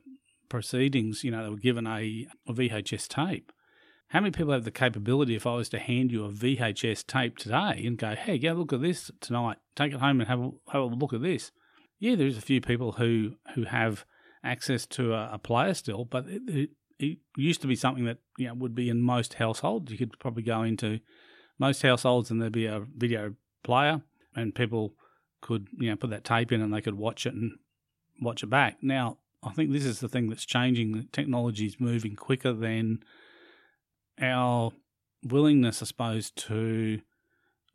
proceedings. 0.49 1.25
You 1.25 1.30
know, 1.30 1.44
they 1.44 1.50
were 1.50 1.56
given 1.56 1.87
a, 1.87 2.26
a 2.46 2.52
VHS 2.52 3.08
tape. 3.08 3.52
How 4.12 4.21
many 4.21 4.31
people 4.31 4.52
have 4.52 4.64
the 4.64 4.71
capability 4.71 5.35
if 5.35 5.47
I 5.47 5.54
was 5.54 5.71
to 5.71 5.78
hand 5.78 6.12
you 6.12 6.26
a 6.26 6.28
VHS 6.28 7.07
tape 7.07 7.38
today 7.38 7.83
and 7.87 7.97
go, 7.97 8.14
hey, 8.14 8.37
go 8.37 8.52
look 8.52 8.75
at 8.75 8.83
this 8.83 9.11
tonight, 9.23 9.57
take 9.75 9.95
it 9.95 10.00
home 10.00 10.21
and 10.21 10.28
have 10.28 10.38
a, 10.38 10.50
have 10.71 10.83
a 10.83 10.85
look 10.85 11.14
at 11.14 11.23
this? 11.23 11.50
Yeah, 11.99 12.16
there's 12.16 12.37
a 12.37 12.42
few 12.42 12.61
people 12.61 12.92
who, 12.92 13.37
who 13.54 13.64
have 13.64 14.04
access 14.45 14.85
to 14.88 15.14
a, 15.14 15.31
a 15.33 15.38
player 15.38 15.73
still, 15.73 16.04
but 16.04 16.26
it, 16.28 16.42
it, 16.47 16.71
it, 16.99 17.19
used 17.38 17.62
to 17.62 17.66
be 17.66 17.75
something 17.75 18.04
that 18.04 18.19
you 18.37 18.49
know, 18.49 18.54
would 18.54 18.75
be 18.75 18.90
in 18.90 19.00
most 19.00 19.33
households. 19.35 19.90
You 19.90 19.97
could 19.97 20.19
probably 20.19 20.42
go 20.42 20.62
into 20.62 21.00
most 21.59 21.81
households 21.81 22.31
and 22.31 22.42
there'd 22.42 22.52
be 22.52 22.66
a 22.66 22.85
video 22.95 23.35
player 23.64 24.02
and 24.37 24.54
people 24.54 24.95
could 25.40 25.69
you 25.78 25.88
know 25.88 25.97
put 25.97 26.11
that 26.11 26.25
tape 26.25 26.52
in 26.52 26.61
and 26.61 26.75
they 26.75 26.83
could 26.83 26.99
watch 26.99 27.25
it 27.25 27.33
and 27.33 27.52
watch 28.21 28.42
it 28.42 28.50
back. 28.50 28.76
Now, 28.83 29.16
I 29.42 29.54
think 29.54 29.73
this 29.73 29.87
is 29.87 30.00
the 30.00 30.09
thing 30.09 30.28
that's 30.28 30.45
changing. 30.45 31.09
Technology 31.12 31.64
is 31.64 31.81
moving 31.81 32.14
quicker 32.14 32.52
than 32.52 33.02
our 34.22 34.72
willingness, 35.24 35.82
I 35.82 35.86
suppose, 35.86 36.30
to 36.30 37.00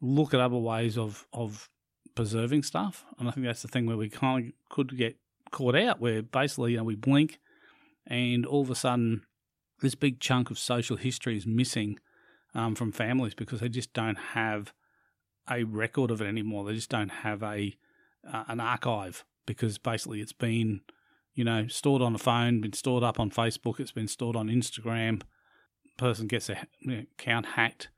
look 0.01 0.33
at 0.33 0.39
other 0.39 0.57
ways 0.57 0.97
of 0.97 1.27
of 1.33 1.69
preserving 2.15 2.63
stuff. 2.63 3.05
And 3.19 3.27
I 3.27 3.31
think 3.31 3.45
that's 3.45 3.61
the 3.61 3.67
thing 3.67 3.85
where 3.85 3.97
we 3.97 4.09
kind 4.09 4.47
of 4.47 4.53
could 4.69 4.97
get 4.97 5.17
caught 5.51 5.75
out, 5.75 5.99
where 5.99 6.21
basically 6.21 6.71
you 6.71 6.77
know 6.77 6.83
we 6.83 6.95
blink, 6.95 7.39
and 8.05 8.45
all 8.45 8.61
of 8.61 8.69
a 8.69 8.75
sudden 8.75 9.23
this 9.81 9.95
big 9.95 10.19
chunk 10.19 10.49
of 10.49 10.57
social 10.57 10.97
history 10.97 11.37
is 11.37 11.45
missing 11.45 11.99
um, 12.55 12.73
from 12.75 12.91
families 12.91 13.35
because 13.35 13.59
they 13.59 13.69
just 13.69 13.93
don't 13.93 14.17
have 14.17 14.73
a 15.49 15.63
record 15.63 16.11
of 16.11 16.21
it 16.21 16.27
anymore. 16.27 16.65
They 16.65 16.73
just 16.73 16.89
don't 16.89 17.09
have 17.09 17.43
a 17.43 17.77
uh, 18.31 18.43
an 18.47 18.59
archive 18.59 19.23
because 19.45 19.77
basically 19.77 20.21
it's 20.21 20.33
been 20.33 20.81
you 21.33 21.43
know 21.43 21.67
stored 21.67 22.01
on 22.01 22.15
a 22.15 22.19
phone, 22.19 22.61
been 22.61 22.73
stored 22.73 23.03
up 23.03 23.19
on 23.19 23.29
Facebook, 23.29 23.79
it's 23.79 23.91
been 23.91 24.07
stored 24.07 24.35
on 24.35 24.47
Instagram. 24.47 25.21
Person 25.97 26.27
gets 26.27 26.47
their 26.47 26.67
account 27.19 27.45
hacked, 27.45 27.89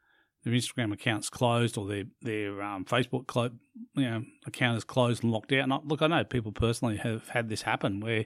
their 0.44 0.54
Instagram 0.54 0.94
account's 0.94 1.30
closed, 1.30 1.78
or 1.78 1.88
their 1.88 2.06
their 2.22 2.62
um, 2.62 2.86
Facebook 2.86 3.28
clo- 3.28 3.52
you 3.96 4.10
know 4.10 4.24
account 4.46 4.78
is 4.78 4.84
closed 4.84 5.24
and 5.24 5.32
locked 5.32 5.52
out. 5.52 5.64
And 5.64 5.74
I, 5.74 5.80
look, 5.84 6.02
I 6.02 6.08
know 6.08 6.24
people 6.24 6.52
personally 6.52 6.98
have 6.98 7.30
had 7.30 7.50
this 7.50 7.64
happen 7.64 8.00
where 8.00 8.26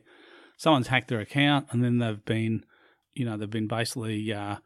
someone's 0.57 0.87
hacked 0.87 1.07
their 1.07 1.19
account 1.19 1.67
and 1.71 1.83
then 1.83 1.97
they've 1.97 2.23
been 2.23 2.63
you 3.13 3.25
know 3.25 3.37
they've 3.37 3.49
been 3.49 3.67
basically 3.67 4.31
uh, 4.31 4.57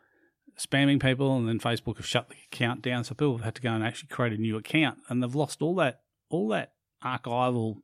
spamming 0.57 1.01
people, 1.01 1.37
and 1.37 1.47
then 1.47 1.59
Facebook 1.59 1.97
have 1.97 2.05
shut 2.05 2.29
the 2.29 2.35
account 2.51 2.81
down, 2.81 3.03
so 3.03 3.13
people 3.13 3.37
have 3.37 3.45
had 3.45 3.55
to 3.55 3.61
go 3.61 3.71
and 3.71 3.83
actually 3.83 4.09
create 4.09 4.33
a 4.33 4.41
new 4.41 4.57
account, 4.57 4.99
and 5.09 5.21
they've 5.21 5.35
lost 5.35 5.61
all 5.61 5.75
that 5.75 6.01
all 6.29 6.47
that 6.49 6.73
archival 7.03 7.77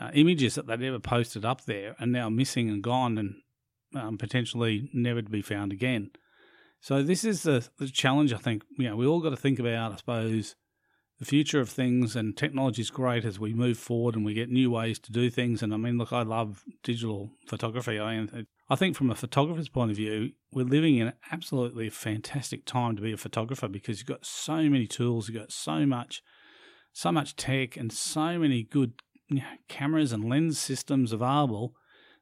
uh, 0.00 0.10
images 0.14 0.54
that 0.54 0.66
they'd 0.66 0.82
ever 0.82 0.98
posted 0.98 1.44
up 1.44 1.64
there, 1.64 1.94
and 1.98 2.12
now 2.12 2.28
missing 2.28 2.68
and 2.68 2.82
gone, 2.82 3.18
and 3.18 3.34
um, 3.94 4.18
potentially 4.18 4.90
never 4.92 5.22
to 5.22 5.30
be 5.30 5.42
found 5.42 5.72
again. 5.72 6.10
So 6.82 7.00
this 7.00 7.22
is 7.22 7.44
the, 7.44 7.66
the 7.78 7.86
challenge. 7.86 8.32
I 8.32 8.38
think 8.38 8.64
you 8.76 8.90
know 8.90 8.96
we 8.96 9.06
all 9.06 9.20
got 9.20 9.30
to 9.30 9.36
think 9.36 9.60
about. 9.60 9.92
I 9.92 9.96
suppose 9.96 10.56
the 11.20 11.24
future 11.24 11.60
of 11.60 11.68
things 11.70 12.16
and 12.16 12.36
technology 12.36 12.82
is 12.82 12.90
great 12.90 13.24
as 13.24 13.38
we 13.38 13.54
move 13.54 13.78
forward 13.78 14.16
and 14.16 14.24
we 14.24 14.34
get 14.34 14.50
new 14.50 14.68
ways 14.68 14.98
to 14.98 15.12
do 15.12 15.30
things. 15.30 15.62
And 15.62 15.72
I 15.72 15.76
mean, 15.76 15.96
look, 15.96 16.12
I 16.12 16.22
love 16.22 16.64
digital 16.82 17.30
photography. 17.46 18.00
I 18.00 18.26
I 18.68 18.74
think 18.74 18.96
from 18.96 19.12
a 19.12 19.14
photographer's 19.14 19.68
point 19.68 19.92
of 19.92 19.96
view, 19.96 20.32
we're 20.52 20.64
living 20.64 20.96
in 20.96 21.06
an 21.06 21.12
absolutely 21.30 21.88
fantastic 21.88 22.64
time 22.64 22.96
to 22.96 23.02
be 23.02 23.12
a 23.12 23.16
photographer 23.16 23.68
because 23.68 24.00
you've 24.00 24.08
got 24.08 24.26
so 24.26 24.56
many 24.56 24.88
tools, 24.88 25.28
you've 25.28 25.38
got 25.38 25.52
so 25.52 25.86
much, 25.86 26.20
so 26.92 27.12
much 27.12 27.36
tech, 27.36 27.76
and 27.76 27.92
so 27.92 28.40
many 28.40 28.64
good 28.64 28.94
cameras 29.68 30.12
and 30.12 30.28
lens 30.28 30.58
systems 30.58 31.12
available 31.12 31.76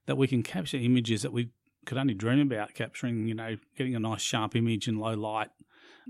that 0.04 0.16
we 0.16 0.28
can 0.28 0.42
capture 0.42 0.76
images 0.76 1.22
that 1.22 1.32
we 1.32 1.48
could 1.86 1.98
only 1.98 2.14
dream 2.14 2.40
about 2.40 2.74
capturing. 2.74 3.26
You 3.26 3.34
know, 3.34 3.56
getting 3.76 3.94
a 3.94 4.00
nice 4.00 4.22
sharp 4.22 4.56
image 4.56 4.88
in 4.88 4.98
low 4.98 5.14
light, 5.14 5.50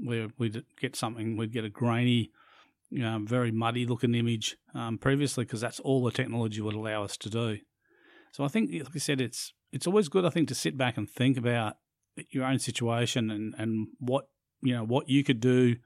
where 0.02 0.28
we'd 0.38 0.64
get 0.80 0.96
something, 0.96 1.36
we'd 1.36 1.52
get 1.52 1.64
a 1.64 1.70
grainy, 1.70 2.30
you 2.90 3.02
know, 3.02 3.18
very 3.22 3.50
muddy 3.50 3.86
looking 3.86 4.14
image 4.14 4.56
um, 4.74 4.98
previously 4.98 5.44
because 5.44 5.60
that's 5.60 5.80
all 5.80 6.02
the 6.04 6.10
technology 6.10 6.60
would 6.60 6.74
allow 6.74 7.04
us 7.04 7.16
to 7.18 7.30
do. 7.30 7.58
So 8.32 8.44
I 8.44 8.48
think, 8.48 8.70
like 8.72 8.94
I 8.94 8.98
said, 8.98 9.20
it's 9.20 9.52
it's 9.72 9.86
always 9.86 10.08
good, 10.08 10.24
I 10.24 10.30
think, 10.30 10.48
to 10.48 10.54
sit 10.54 10.76
back 10.76 10.96
and 10.96 11.08
think 11.08 11.36
about 11.36 11.76
your 12.30 12.44
own 12.44 12.58
situation 12.58 13.30
and, 13.30 13.54
and 13.56 13.88
what 13.98 14.28
you 14.62 14.74
know 14.74 14.84
what 14.84 15.08
you 15.08 15.24
could 15.24 15.40
do. 15.40 15.76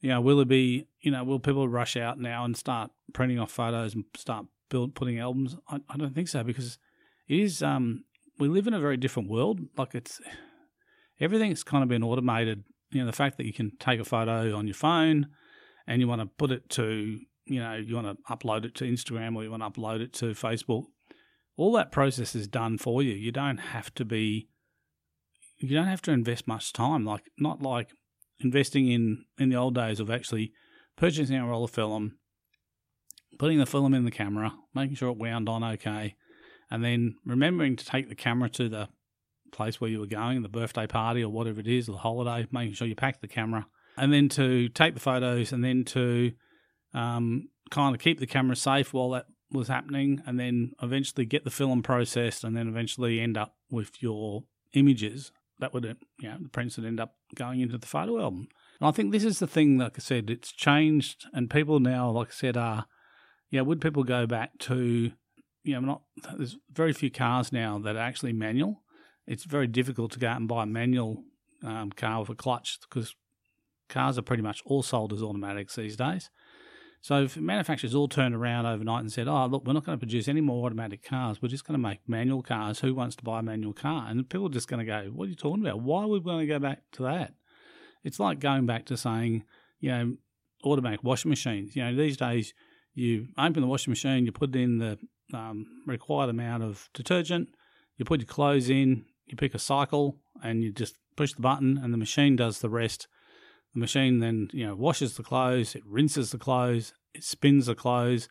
You 0.00 0.10
know, 0.10 0.20
will 0.20 0.40
it 0.40 0.48
be 0.48 0.86
you 1.00 1.10
know 1.10 1.24
will 1.24 1.40
people 1.40 1.68
rush 1.68 1.96
out 1.96 2.18
now 2.18 2.44
and 2.44 2.56
start 2.56 2.90
printing 3.12 3.38
off 3.38 3.50
photos 3.50 3.94
and 3.94 4.04
start 4.16 4.46
build 4.68 4.94
putting 4.94 5.18
albums? 5.18 5.56
I, 5.68 5.80
I 5.88 5.96
don't 5.96 6.14
think 6.14 6.28
so 6.28 6.42
because 6.42 6.78
it 7.28 7.38
is 7.38 7.62
um 7.62 8.04
we 8.38 8.48
live 8.48 8.66
in 8.66 8.74
a 8.74 8.80
very 8.80 8.96
different 8.96 9.30
world. 9.30 9.60
Like 9.76 9.94
it's 9.94 10.20
everything's 11.20 11.62
kind 11.62 11.82
of 11.82 11.88
been 11.88 12.02
automated. 12.02 12.64
You 12.90 13.00
know, 13.00 13.06
the 13.06 13.12
fact 13.12 13.36
that 13.36 13.46
you 13.46 13.52
can 13.52 13.72
take 13.78 14.00
a 14.00 14.04
photo 14.04 14.56
on 14.56 14.66
your 14.66 14.74
phone 14.74 15.28
and 15.86 16.00
you 16.00 16.08
want 16.08 16.22
to 16.22 16.26
put 16.26 16.50
it 16.50 16.68
to 16.70 17.18
you 17.44 17.60
know 17.60 17.74
you 17.74 17.94
want 17.94 18.06
to 18.06 18.34
upload 18.34 18.64
it 18.64 18.74
to 18.76 18.84
Instagram 18.84 19.36
or 19.36 19.42
you 19.42 19.50
want 19.50 19.62
to 19.62 19.70
upload 19.70 20.00
it 20.00 20.12
to 20.14 20.26
Facebook 20.26 20.84
all 21.58 21.72
that 21.72 21.92
process 21.92 22.34
is 22.34 22.46
done 22.46 22.78
for 22.78 23.02
you. 23.02 23.12
You 23.12 23.32
don't 23.32 23.58
have 23.58 23.92
to 23.94 24.04
be, 24.04 24.48
you 25.58 25.74
don't 25.74 25.88
have 25.88 26.02
to 26.02 26.12
invest 26.12 26.46
much 26.46 26.72
time. 26.72 27.04
Like 27.04 27.24
not 27.36 27.60
like 27.60 27.90
investing 28.38 28.90
in 28.90 29.24
in 29.36 29.50
the 29.50 29.56
old 29.56 29.74
days 29.74 30.00
of 30.00 30.08
actually 30.08 30.52
purchasing 30.96 31.36
a 31.36 31.46
roll 31.46 31.64
of 31.64 31.72
film, 31.72 32.16
putting 33.38 33.58
the 33.58 33.66
film 33.66 33.92
in 33.92 34.04
the 34.04 34.10
camera, 34.12 34.54
making 34.72 34.94
sure 34.94 35.10
it 35.10 35.18
wound 35.18 35.48
on 35.48 35.64
okay, 35.64 36.14
and 36.70 36.84
then 36.84 37.16
remembering 37.24 37.76
to 37.76 37.84
take 37.84 38.08
the 38.08 38.14
camera 38.14 38.48
to 38.50 38.68
the 38.68 38.88
place 39.52 39.80
where 39.80 39.90
you 39.90 40.00
were 40.00 40.06
going, 40.06 40.42
the 40.42 40.48
birthday 40.48 40.86
party 40.86 41.22
or 41.22 41.30
whatever 41.30 41.60
it 41.60 41.66
is, 41.66 41.86
the 41.86 41.96
holiday, 41.96 42.46
making 42.50 42.74
sure 42.74 42.86
you 42.86 42.94
pack 42.94 43.20
the 43.20 43.28
camera, 43.28 43.66
and 43.96 44.12
then 44.12 44.28
to 44.28 44.68
take 44.68 44.94
the 44.94 45.00
photos, 45.00 45.52
and 45.52 45.64
then 45.64 45.84
to 45.84 46.32
um, 46.94 47.48
kind 47.70 47.94
of 47.94 48.00
keep 48.00 48.20
the 48.20 48.26
camera 48.26 48.56
safe 48.56 48.92
while 48.92 49.10
that 49.10 49.26
was 49.50 49.68
happening, 49.68 50.22
and 50.26 50.38
then 50.38 50.72
eventually 50.82 51.24
get 51.24 51.44
the 51.44 51.50
film 51.50 51.82
processed, 51.82 52.44
and 52.44 52.56
then 52.56 52.68
eventually 52.68 53.20
end 53.20 53.38
up 53.38 53.56
with 53.70 54.02
your 54.02 54.44
images. 54.74 55.32
That 55.60 55.72
would, 55.72 55.84
you 56.20 56.28
know, 56.28 56.36
the 56.42 56.48
prints 56.50 56.76
would 56.76 56.86
end 56.86 57.00
up 57.00 57.14
going 57.34 57.60
into 57.60 57.78
the 57.78 57.86
photo 57.86 58.20
album. 58.20 58.48
And 58.78 58.88
I 58.88 58.92
think 58.92 59.10
this 59.10 59.24
is 59.24 59.38
the 59.40 59.46
thing, 59.46 59.78
like 59.78 59.94
I 59.96 60.00
said, 60.00 60.30
it's 60.30 60.52
changed, 60.52 61.26
and 61.32 61.50
people 61.50 61.80
now, 61.80 62.10
like 62.10 62.28
I 62.28 62.32
said, 62.32 62.56
are, 62.56 62.86
yeah, 63.50 63.62
would 63.62 63.80
people 63.80 64.04
go 64.04 64.26
back 64.26 64.58
to, 64.60 65.12
you 65.68 65.74
know, 65.74 65.80
not, 65.80 66.02
there's 66.38 66.56
very 66.72 66.94
few 66.94 67.10
cars 67.10 67.52
now 67.52 67.78
that 67.78 67.94
are 67.94 68.00
actually 68.00 68.32
manual. 68.32 68.82
It's 69.26 69.44
very 69.44 69.66
difficult 69.66 70.12
to 70.12 70.18
go 70.18 70.26
out 70.26 70.38
and 70.38 70.48
buy 70.48 70.62
a 70.62 70.66
manual 70.66 71.24
um, 71.62 71.90
car 71.90 72.20
with 72.20 72.30
a 72.30 72.34
clutch 72.34 72.78
because 72.88 73.14
cars 73.90 74.16
are 74.16 74.22
pretty 74.22 74.42
much 74.42 74.62
all 74.64 74.82
sold 74.82 75.12
as 75.12 75.22
automatics 75.22 75.76
these 75.76 75.94
days. 75.94 76.30
So 77.02 77.24
if 77.24 77.36
manufacturers 77.36 77.94
all 77.94 78.08
turned 78.08 78.34
around 78.34 78.64
overnight 78.64 79.02
and 79.02 79.12
said, 79.12 79.28
"Oh, 79.28 79.44
look, 79.44 79.66
we're 79.66 79.74
not 79.74 79.84
going 79.84 79.96
to 79.96 80.00
produce 80.00 80.26
any 80.26 80.40
more 80.40 80.64
automatic 80.64 81.02
cars. 81.04 81.42
We're 81.42 81.48
just 81.48 81.66
going 81.66 81.78
to 81.78 81.86
make 81.86 82.00
manual 82.08 82.42
cars. 82.42 82.80
Who 82.80 82.94
wants 82.94 83.14
to 83.16 83.22
buy 83.22 83.40
a 83.40 83.42
manual 83.42 83.74
car?" 83.74 84.06
And 84.08 84.28
people 84.28 84.46
are 84.46 84.50
just 84.50 84.68
going 84.68 84.84
to 84.84 84.86
go, 84.86 85.10
"What 85.12 85.26
are 85.26 85.28
you 85.28 85.36
talking 85.36 85.64
about? 85.64 85.82
Why 85.82 86.02
are 86.02 86.08
we 86.08 86.18
going 86.20 86.40
to 86.40 86.46
go 86.46 86.58
back 86.58 86.80
to 86.92 87.02
that?" 87.02 87.34
It's 88.02 88.18
like 88.18 88.40
going 88.40 88.64
back 88.64 88.86
to 88.86 88.96
saying, 88.96 89.44
you 89.80 89.90
know, 89.90 90.16
automatic 90.64 91.04
washing 91.04 91.28
machines. 91.28 91.76
You 91.76 91.84
know, 91.84 91.94
these 91.94 92.16
days 92.16 92.54
you 92.94 93.28
open 93.36 93.60
the 93.60 93.68
washing 93.68 93.92
machine, 93.92 94.24
you 94.24 94.32
put 94.32 94.56
in 94.56 94.78
the 94.78 94.98
um, 95.32 95.66
required 95.86 96.30
amount 96.30 96.62
of 96.62 96.88
detergent, 96.94 97.48
you 97.96 98.04
put 98.04 98.20
your 98.20 98.26
clothes 98.26 98.70
in, 98.70 99.04
you 99.26 99.36
pick 99.36 99.54
a 99.54 99.58
cycle, 99.58 100.16
and 100.42 100.62
you 100.62 100.72
just 100.72 100.96
push 101.16 101.32
the 101.32 101.42
button, 101.42 101.78
and 101.78 101.92
the 101.92 101.98
machine 101.98 102.36
does 102.36 102.60
the 102.60 102.70
rest 102.70 103.08
the 103.74 103.80
machine 103.80 104.20
then 104.20 104.48
you 104.52 104.66
know 104.66 104.74
washes 104.74 105.16
the 105.16 105.22
clothes, 105.22 105.74
it 105.74 105.82
rinses 105.86 106.30
the 106.30 106.38
clothes, 106.38 106.92
it 107.14 107.24
spins 107.24 107.66
the 107.66 107.74
clothes. 107.74 108.28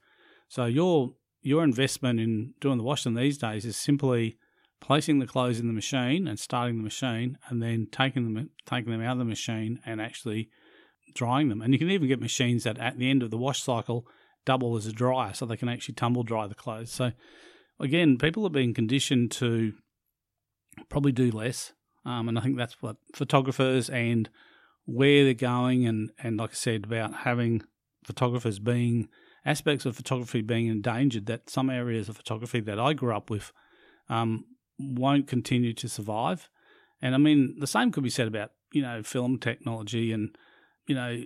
So 0.47 0.65
your 0.65 1.13
your 1.41 1.63
investment 1.63 2.19
in 2.19 2.53
doing 2.59 2.77
the 2.77 2.83
washing 2.83 3.13
these 3.13 3.37
days 3.37 3.65
is 3.65 3.77
simply 3.77 4.37
placing 4.79 5.19
the 5.19 5.27
clothes 5.27 5.59
in 5.59 5.67
the 5.67 5.73
machine 5.73 6.27
and 6.27 6.39
starting 6.39 6.77
the 6.77 6.83
machine, 6.83 7.37
and 7.47 7.61
then 7.61 7.87
taking 7.91 8.33
them 8.33 8.49
taking 8.65 8.91
them 8.91 9.01
out 9.01 9.13
of 9.13 9.19
the 9.19 9.25
machine 9.25 9.79
and 9.85 10.01
actually 10.01 10.49
drying 11.13 11.49
them. 11.49 11.61
And 11.61 11.73
you 11.73 11.79
can 11.79 11.89
even 11.89 12.07
get 12.07 12.19
machines 12.19 12.63
that 12.63 12.77
at 12.77 12.97
the 12.97 13.09
end 13.09 13.23
of 13.23 13.31
the 13.31 13.37
wash 13.37 13.61
cycle 13.61 14.07
double 14.51 14.77
as 14.77 14.87
a 14.87 14.93
dryer, 15.03 15.33
so 15.33 15.45
they 15.45 15.57
can 15.57 15.69
actually 15.69 15.95
tumble 15.95 16.23
dry 16.23 16.47
the 16.47 16.55
clothes. 16.63 16.91
So 16.91 17.11
again, 17.79 18.17
people 18.17 18.45
are 18.45 18.59
being 18.59 18.73
conditioned 18.73 19.31
to 19.33 19.73
probably 20.89 21.11
do 21.11 21.29
less, 21.31 21.73
um, 22.05 22.27
and 22.29 22.39
I 22.39 22.41
think 22.41 22.57
that's 22.57 22.81
what 22.81 22.97
photographers 23.13 23.89
and 23.89 24.29
where 24.85 25.23
they're 25.25 25.33
going, 25.33 25.85
and, 25.85 26.11
and 26.23 26.37
like 26.37 26.51
I 26.51 26.53
said, 26.53 26.85
about 26.85 27.11
having 27.29 27.61
photographers 28.05 28.59
being 28.59 29.09
aspects 29.45 29.85
of 29.85 29.95
photography 29.95 30.41
being 30.41 30.67
endangered, 30.67 31.25
that 31.25 31.49
some 31.49 31.69
areas 31.69 32.09
of 32.09 32.17
photography 32.17 32.61
that 32.61 32.79
I 32.79 32.93
grew 32.93 33.15
up 33.15 33.29
with 33.29 33.51
um, 34.09 34.45
won't 34.79 35.27
continue 35.27 35.73
to 35.73 35.87
survive. 35.89 36.49
And 37.01 37.15
I 37.15 37.17
mean, 37.17 37.57
the 37.59 37.67
same 37.67 37.91
could 37.91 38.03
be 38.03 38.09
said 38.09 38.27
about, 38.27 38.51
you 38.71 38.81
know, 38.81 39.03
film 39.03 39.39
technology 39.39 40.11
and, 40.11 40.35
you 40.87 40.95
know, 40.95 41.23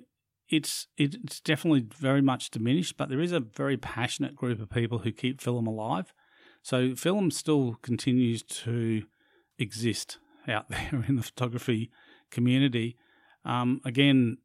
it's 0.51 0.88
it's 0.98 1.39
definitely 1.39 1.86
very 1.98 2.22
much 2.22 2.51
diminished, 2.51 2.98
but 2.98 3.10
there 3.10 3.22
is 3.22 3.31
a 3.31 3.39
very 3.39 3.77
passionate 3.77 4.36
group 4.36 4.62
of 4.62 4.70
people 4.70 5.00
who 5.00 5.12
keep 5.12 5.41
film 5.41 5.65
alive. 5.65 6.13
So 6.62 6.93
film 6.93 7.31
still 7.31 7.77
continues 7.81 8.43
to 8.43 9.03
exist 9.58 10.20
out 10.48 10.67
there 10.70 11.05
in 11.08 11.15
the 11.15 11.24
photography 11.24 11.89
community. 12.29 12.98
Um, 13.46 13.81
again, 13.86 14.38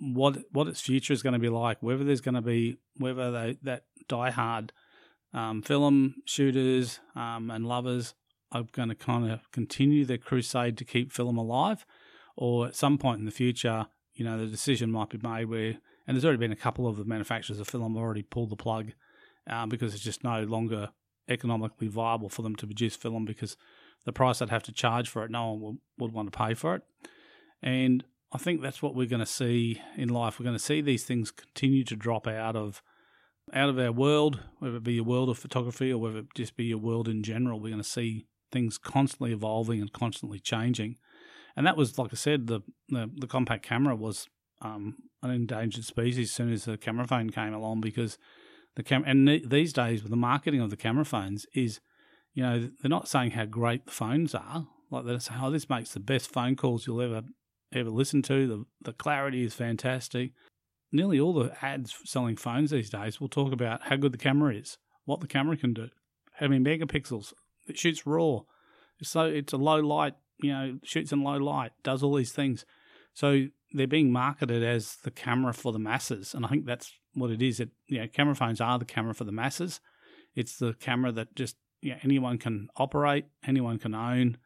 what 0.00 0.38
what 0.50 0.68
its 0.68 0.80
future 0.80 1.12
is 1.12 1.22
going 1.22 1.34
to 1.34 1.38
be 1.38 1.50
like, 1.50 1.82
whether 1.82 2.02
there's 2.02 2.22
going 2.22 2.34
to 2.34 2.42
be 2.42 2.78
whether 2.96 3.30
they, 3.30 3.58
that 3.62 3.84
diehard 4.08 4.70
um, 5.34 5.60
film 5.60 6.14
shooters 6.24 6.98
um, 7.14 7.50
and 7.50 7.66
lovers 7.66 8.14
are 8.50 8.64
going 8.72 8.88
to 8.88 8.94
kind 8.94 9.30
of 9.30 9.50
continue 9.52 10.04
their 10.04 10.18
crusade 10.18 10.78
to 10.78 10.84
keep 10.84 11.12
film 11.12 11.36
alive, 11.36 11.84
or 12.36 12.66
at 12.66 12.74
some 12.74 12.96
point 12.96 13.18
in 13.18 13.26
the 13.26 13.30
future, 13.30 13.86
you 14.14 14.24
know, 14.24 14.38
the 14.38 14.46
decision 14.46 14.90
might 14.90 15.10
be 15.10 15.18
made 15.22 15.46
where, 15.46 15.78
and 16.06 16.16
there's 16.16 16.24
already 16.24 16.38
been 16.38 16.52
a 16.52 16.56
couple 16.56 16.86
of 16.86 16.96
the 16.96 17.04
manufacturers 17.04 17.60
of 17.60 17.68
film 17.68 17.96
already 17.96 18.22
pulled 18.22 18.50
the 18.50 18.56
plug 18.56 18.92
um, 19.48 19.68
because 19.68 19.94
it's 19.94 20.02
just 20.02 20.24
no 20.24 20.42
longer 20.42 20.90
economically 21.28 21.88
viable 21.88 22.28
for 22.28 22.42
them 22.42 22.56
to 22.56 22.66
produce 22.66 22.96
film 22.96 23.24
because 23.24 23.56
the 24.04 24.12
price 24.12 24.38
they'd 24.38 24.50
have 24.50 24.62
to 24.64 24.72
charge 24.72 25.08
for 25.08 25.24
it, 25.24 25.30
no 25.30 25.52
one 25.52 25.78
would, 25.98 26.12
want 26.12 26.30
to 26.30 26.36
pay 26.36 26.54
for 26.54 26.74
it. 26.74 26.82
And 27.62 28.04
I 28.32 28.38
think 28.38 28.60
that's 28.60 28.82
what 28.82 28.94
we're 28.94 29.06
going 29.06 29.20
to 29.20 29.26
see 29.26 29.80
in 29.96 30.08
life. 30.08 30.38
We're 30.38 30.44
going 30.44 30.56
to 30.56 30.62
see 30.62 30.80
these 30.80 31.04
things 31.04 31.30
continue 31.30 31.84
to 31.84 31.96
drop 31.96 32.26
out 32.26 32.56
of 32.56 32.82
out 33.52 33.68
of 33.68 33.78
our 33.78 33.92
world, 33.92 34.40
whether 34.60 34.76
it 34.76 34.84
be 34.84 34.98
a 34.98 35.04
world 35.04 35.28
of 35.28 35.38
photography 35.38 35.92
or 35.92 35.98
whether 35.98 36.18
it 36.18 36.26
just 36.34 36.56
be 36.56 36.70
a 36.70 36.78
world 36.78 37.08
in 37.08 37.22
general. 37.22 37.60
We're 37.60 37.70
going 37.70 37.82
to 37.82 37.88
see 37.88 38.26
things 38.52 38.78
constantly 38.78 39.32
evolving 39.32 39.80
and 39.80 39.92
constantly 39.92 40.38
changing. 40.38 40.96
And 41.56 41.66
that 41.66 41.76
was, 41.76 41.98
like 41.98 42.12
I 42.12 42.16
said, 42.16 42.46
the 42.46 42.60
the, 42.88 43.10
the 43.14 43.26
compact 43.26 43.64
camera 43.64 43.94
was 43.96 44.28
um, 44.60 44.96
an 45.22 45.30
endangered 45.30 45.84
species 45.84 46.30
as 46.30 46.34
soon 46.34 46.52
as 46.52 46.64
the 46.64 46.76
camera 46.76 47.06
phone 47.06 47.30
came 47.30 47.52
along 47.54 47.80
because 47.80 48.18
the 48.76 48.82
camera 48.82 49.10
and 49.10 49.28
these 49.46 49.72
days 49.72 50.02
with 50.02 50.10
the 50.10 50.16
marketing 50.16 50.60
of 50.60 50.70
the 50.70 50.76
camera 50.76 51.04
phones 51.04 51.46
is, 51.54 51.80
you 52.32 52.42
know, 52.42 52.60
they're 52.60 52.88
not 52.88 53.08
saying 53.08 53.32
how 53.32 53.44
great 53.44 53.86
the 53.86 53.92
phones 53.92 54.34
are. 54.34 54.66
Like 54.90 55.04
they're 55.04 55.20
saying, 55.20 55.40
oh, 55.42 55.50
this 55.50 55.70
makes 55.70 55.92
the 55.92 56.00
best 56.00 56.30
phone 56.30 56.56
calls 56.56 56.86
you'll 56.86 57.02
ever 57.02 57.22
ever 57.72 57.90
listen 57.90 58.22
to. 58.22 58.46
The 58.46 58.64
the 58.82 58.92
clarity 58.92 59.44
is 59.44 59.54
fantastic. 59.54 60.32
Nearly 60.90 61.18
all 61.18 61.32
the 61.32 61.52
ads 61.62 61.96
selling 62.04 62.36
phones 62.36 62.70
these 62.70 62.90
days 62.90 63.20
will 63.20 63.28
talk 63.28 63.52
about 63.52 63.84
how 63.84 63.96
good 63.96 64.12
the 64.12 64.18
camera 64.18 64.54
is, 64.54 64.76
what 65.04 65.20
the 65.20 65.26
camera 65.26 65.56
can 65.56 65.72
do, 65.72 65.88
how 66.34 66.48
many 66.48 66.62
megapixels, 66.62 67.32
it 67.66 67.78
shoots 67.78 68.06
raw. 68.06 68.40
So 69.02 69.24
it's 69.24 69.54
a 69.54 69.56
low 69.56 69.80
light, 69.80 70.14
you 70.40 70.52
know, 70.52 70.78
shoots 70.82 71.12
in 71.12 71.22
low 71.22 71.36
light, 71.36 71.72
does 71.82 72.02
all 72.02 72.14
these 72.14 72.32
things. 72.32 72.64
So 73.14 73.46
they're 73.72 73.86
being 73.86 74.12
marketed 74.12 74.62
as 74.62 74.96
the 75.04 75.10
camera 75.10 75.52
for 75.52 75.72
the 75.72 75.78
masses, 75.78 76.34
and 76.34 76.44
I 76.44 76.48
think 76.48 76.66
that's 76.66 76.92
what 77.14 77.30
it 77.30 77.42
is. 77.42 77.60
It 77.60 77.70
you 77.88 78.00
know, 78.00 78.08
camera 78.08 78.34
phones 78.34 78.60
are 78.60 78.78
the 78.78 78.84
camera 78.84 79.14
for 79.14 79.24
the 79.24 79.32
masses. 79.32 79.80
It's 80.34 80.56
the 80.56 80.74
camera 80.74 81.12
that 81.12 81.34
just 81.34 81.56
you 81.80 81.90
know, 81.90 81.98
anyone 82.02 82.38
can 82.38 82.68
operate, 82.76 83.26
anyone 83.46 83.78
can 83.78 83.94
own, 83.94 84.38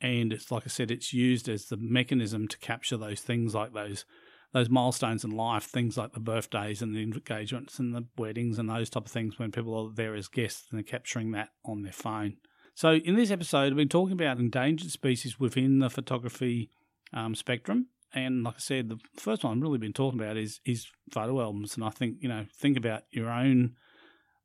and 0.00 0.32
it's 0.32 0.50
like 0.50 0.64
I 0.64 0.68
said, 0.68 0.90
it's 0.90 1.12
used 1.12 1.48
as 1.48 1.66
the 1.66 1.76
mechanism 1.76 2.48
to 2.48 2.58
capture 2.58 2.96
those 2.96 3.20
things 3.20 3.54
like 3.54 3.72
those 3.72 4.04
those 4.52 4.68
milestones 4.68 5.22
in 5.22 5.30
life, 5.30 5.64
things 5.64 5.96
like 5.96 6.12
the 6.12 6.20
birthdays 6.20 6.82
and 6.82 6.94
the 6.94 7.02
engagements 7.02 7.78
and 7.78 7.94
the 7.94 8.06
weddings 8.18 8.58
and 8.58 8.68
those 8.68 8.90
type 8.90 9.06
of 9.06 9.12
things 9.12 9.38
when 9.38 9.52
people 9.52 9.76
are 9.76 9.94
there 9.94 10.14
as 10.14 10.26
guests 10.26 10.66
and 10.70 10.78
they're 10.78 10.84
capturing 10.84 11.30
that 11.30 11.50
on 11.64 11.82
their 11.82 11.92
phone. 11.92 12.36
So 12.74 12.94
in 12.94 13.16
this 13.16 13.30
episode, 13.30 13.70
I've 13.70 13.76
been 13.76 13.88
talking 13.88 14.12
about 14.12 14.38
endangered 14.38 14.90
species 14.90 15.38
within 15.38 15.78
the 15.78 15.90
photography 15.90 16.70
um, 17.12 17.34
spectrum. 17.34 17.88
And 18.12 18.42
like 18.42 18.54
I 18.56 18.60
said, 18.60 18.88
the 18.88 18.98
first 19.16 19.44
one 19.44 19.56
I've 19.56 19.62
really 19.62 19.78
been 19.78 19.92
talking 19.92 20.20
about 20.20 20.36
is 20.36 20.60
is 20.64 20.86
photo 21.12 21.40
albums. 21.40 21.76
And 21.76 21.84
I 21.84 21.90
think 21.90 22.16
you 22.20 22.28
know, 22.28 22.46
think 22.56 22.76
about 22.76 23.02
your 23.10 23.30
own. 23.30 23.76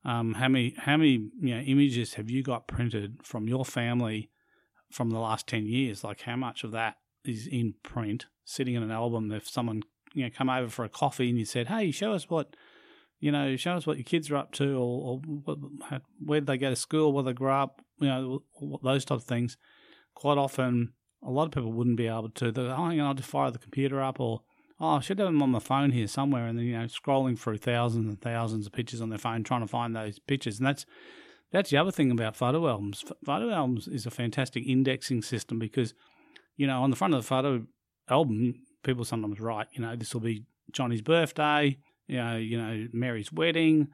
Um, 0.03 0.35
how 0.35 0.47
many 0.47 0.75
how 0.77 0.97
many 0.97 1.29
you 1.41 1.55
know 1.55 1.61
images 1.61 2.13
have 2.13 2.29
you 2.29 2.43
got 2.43 2.67
printed 2.67 3.19
from 3.23 3.47
your 3.47 3.65
family 3.65 4.29
from 4.91 5.09
the 5.09 5.19
last 5.19 5.47
ten 5.47 5.65
years? 5.65 6.03
Like 6.03 6.21
how 6.21 6.35
much 6.35 6.63
of 6.63 6.71
that 6.71 6.97
is 7.23 7.47
in 7.47 7.73
print, 7.81 8.27
sitting 8.43 8.75
in 8.75 8.83
an 8.83 8.91
album? 8.91 9.31
If 9.31 9.49
someone 9.49 9.81
you 10.13 10.23
know 10.23 10.29
come 10.35 10.49
over 10.49 10.69
for 10.69 10.85
a 10.85 10.89
coffee 10.89 11.29
and 11.29 11.39
you 11.39 11.45
said, 11.45 11.67
"Hey, 11.67 11.89
show 11.89 12.13
us 12.13 12.29
what 12.29 12.55
you 13.19 13.31
know, 13.31 13.55
show 13.55 13.73
us 13.73 13.87
what 13.87 13.97
your 13.97 14.03
kids 14.03 14.29
are 14.29 14.35
up 14.35 14.51
to, 14.53 14.75
or, 14.75 15.21
or 15.47 15.57
where 16.23 16.41
did 16.41 16.47
they 16.47 16.57
go 16.57 16.69
to 16.69 16.75
school, 16.75 17.13
where 17.13 17.23
they 17.23 17.33
grow 17.33 17.63
up, 17.63 17.81
you 17.99 18.07
know, 18.07 18.43
those 18.83 19.05
type 19.05 19.17
of 19.17 19.23
things." 19.23 19.57
Quite 20.13 20.37
often, 20.37 20.93
a 21.21 21.29
lot 21.29 21.45
of 21.45 21.51
people 21.51 21.73
wouldn't 21.73 21.97
be 21.97 22.07
able 22.07 22.29
to. 22.29 22.51
They're, 22.51 22.71
oh, 22.71 22.89
you 22.89 22.97
know, 22.97 23.07
I'll 23.07 23.13
just 23.13 23.29
fire 23.29 23.51
the 23.51 23.59
computer 23.59 24.01
up, 24.01 24.19
or 24.19 24.41
oh, 24.79 24.95
I 24.95 24.99
should 24.99 25.19
have 25.19 25.27
them 25.27 25.41
on 25.41 25.51
my 25.51 25.59
phone 25.59 25.91
here 25.91 26.07
somewhere, 26.07 26.47
and 26.47 26.57
then 26.57 26.65
you 26.65 26.77
know, 26.77 26.85
scrolling 26.85 27.37
through 27.37 27.57
thousands 27.57 28.07
and 28.07 28.21
thousands 28.21 28.65
of 28.65 28.73
pictures 28.73 29.01
on 29.01 29.09
their 29.09 29.19
phone, 29.19 29.43
trying 29.43 29.61
to 29.61 29.67
find 29.67 29.95
those 29.95 30.19
pictures, 30.19 30.57
and 30.57 30.67
that's 30.67 30.85
that's 31.51 31.69
the 31.69 31.77
other 31.77 31.91
thing 31.91 32.11
about 32.11 32.35
photo 32.35 32.67
albums. 32.67 33.03
Photo 33.23 33.49
albums 33.49 33.87
is 33.87 34.05
a 34.05 34.11
fantastic 34.11 34.65
indexing 34.67 35.21
system 35.21 35.59
because, 35.59 35.93
you 36.57 36.67
know, 36.67 36.81
on 36.81 36.89
the 36.89 36.95
front 36.95 37.13
of 37.13 37.21
the 37.21 37.27
photo 37.27 37.65
album, 38.09 38.55
people 38.83 39.05
sometimes 39.05 39.39
write, 39.39 39.67
you 39.71 39.81
know, 39.81 39.95
this 39.95 40.13
will 40.13 40.21
be 40.21 40.43
Johnny's 40.71 41.01
birthday, 41.01 41.77
you 42.07 42.17
know, 42.17 42.35
you 42.37 42.57
know, 42.57 42.87
Mary's 42.91 43.31
wedding, 43.31 43.87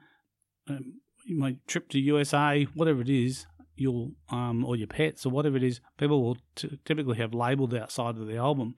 um, 0.68 1.00
my 1.28 1.56
trip 1.66 1.88
to 1.90 2.00
USA, 2.00 2.64
whatever 2.74 3.00
it 3.00 3.08
is, 3.08 3.46
you'll 3.74 4.12
um, 4.30 4.64
or 4.64 4.76
your 4.76 4.86
pets 4.86 5.24
or 5.26 5.30
whatever 5.30 5.56
it 5.56 5.62
is, 5.62 5.80
people 5.98 6.22
will 6.22 6.36
t- 6.54 6.78
typically 6.84 7.18
have 7.18 7.34
labelled 7.34 7.74
outside 7.74 8.16
of 8.16 8.26
the 8.26 8.36
album. 8.36 8.74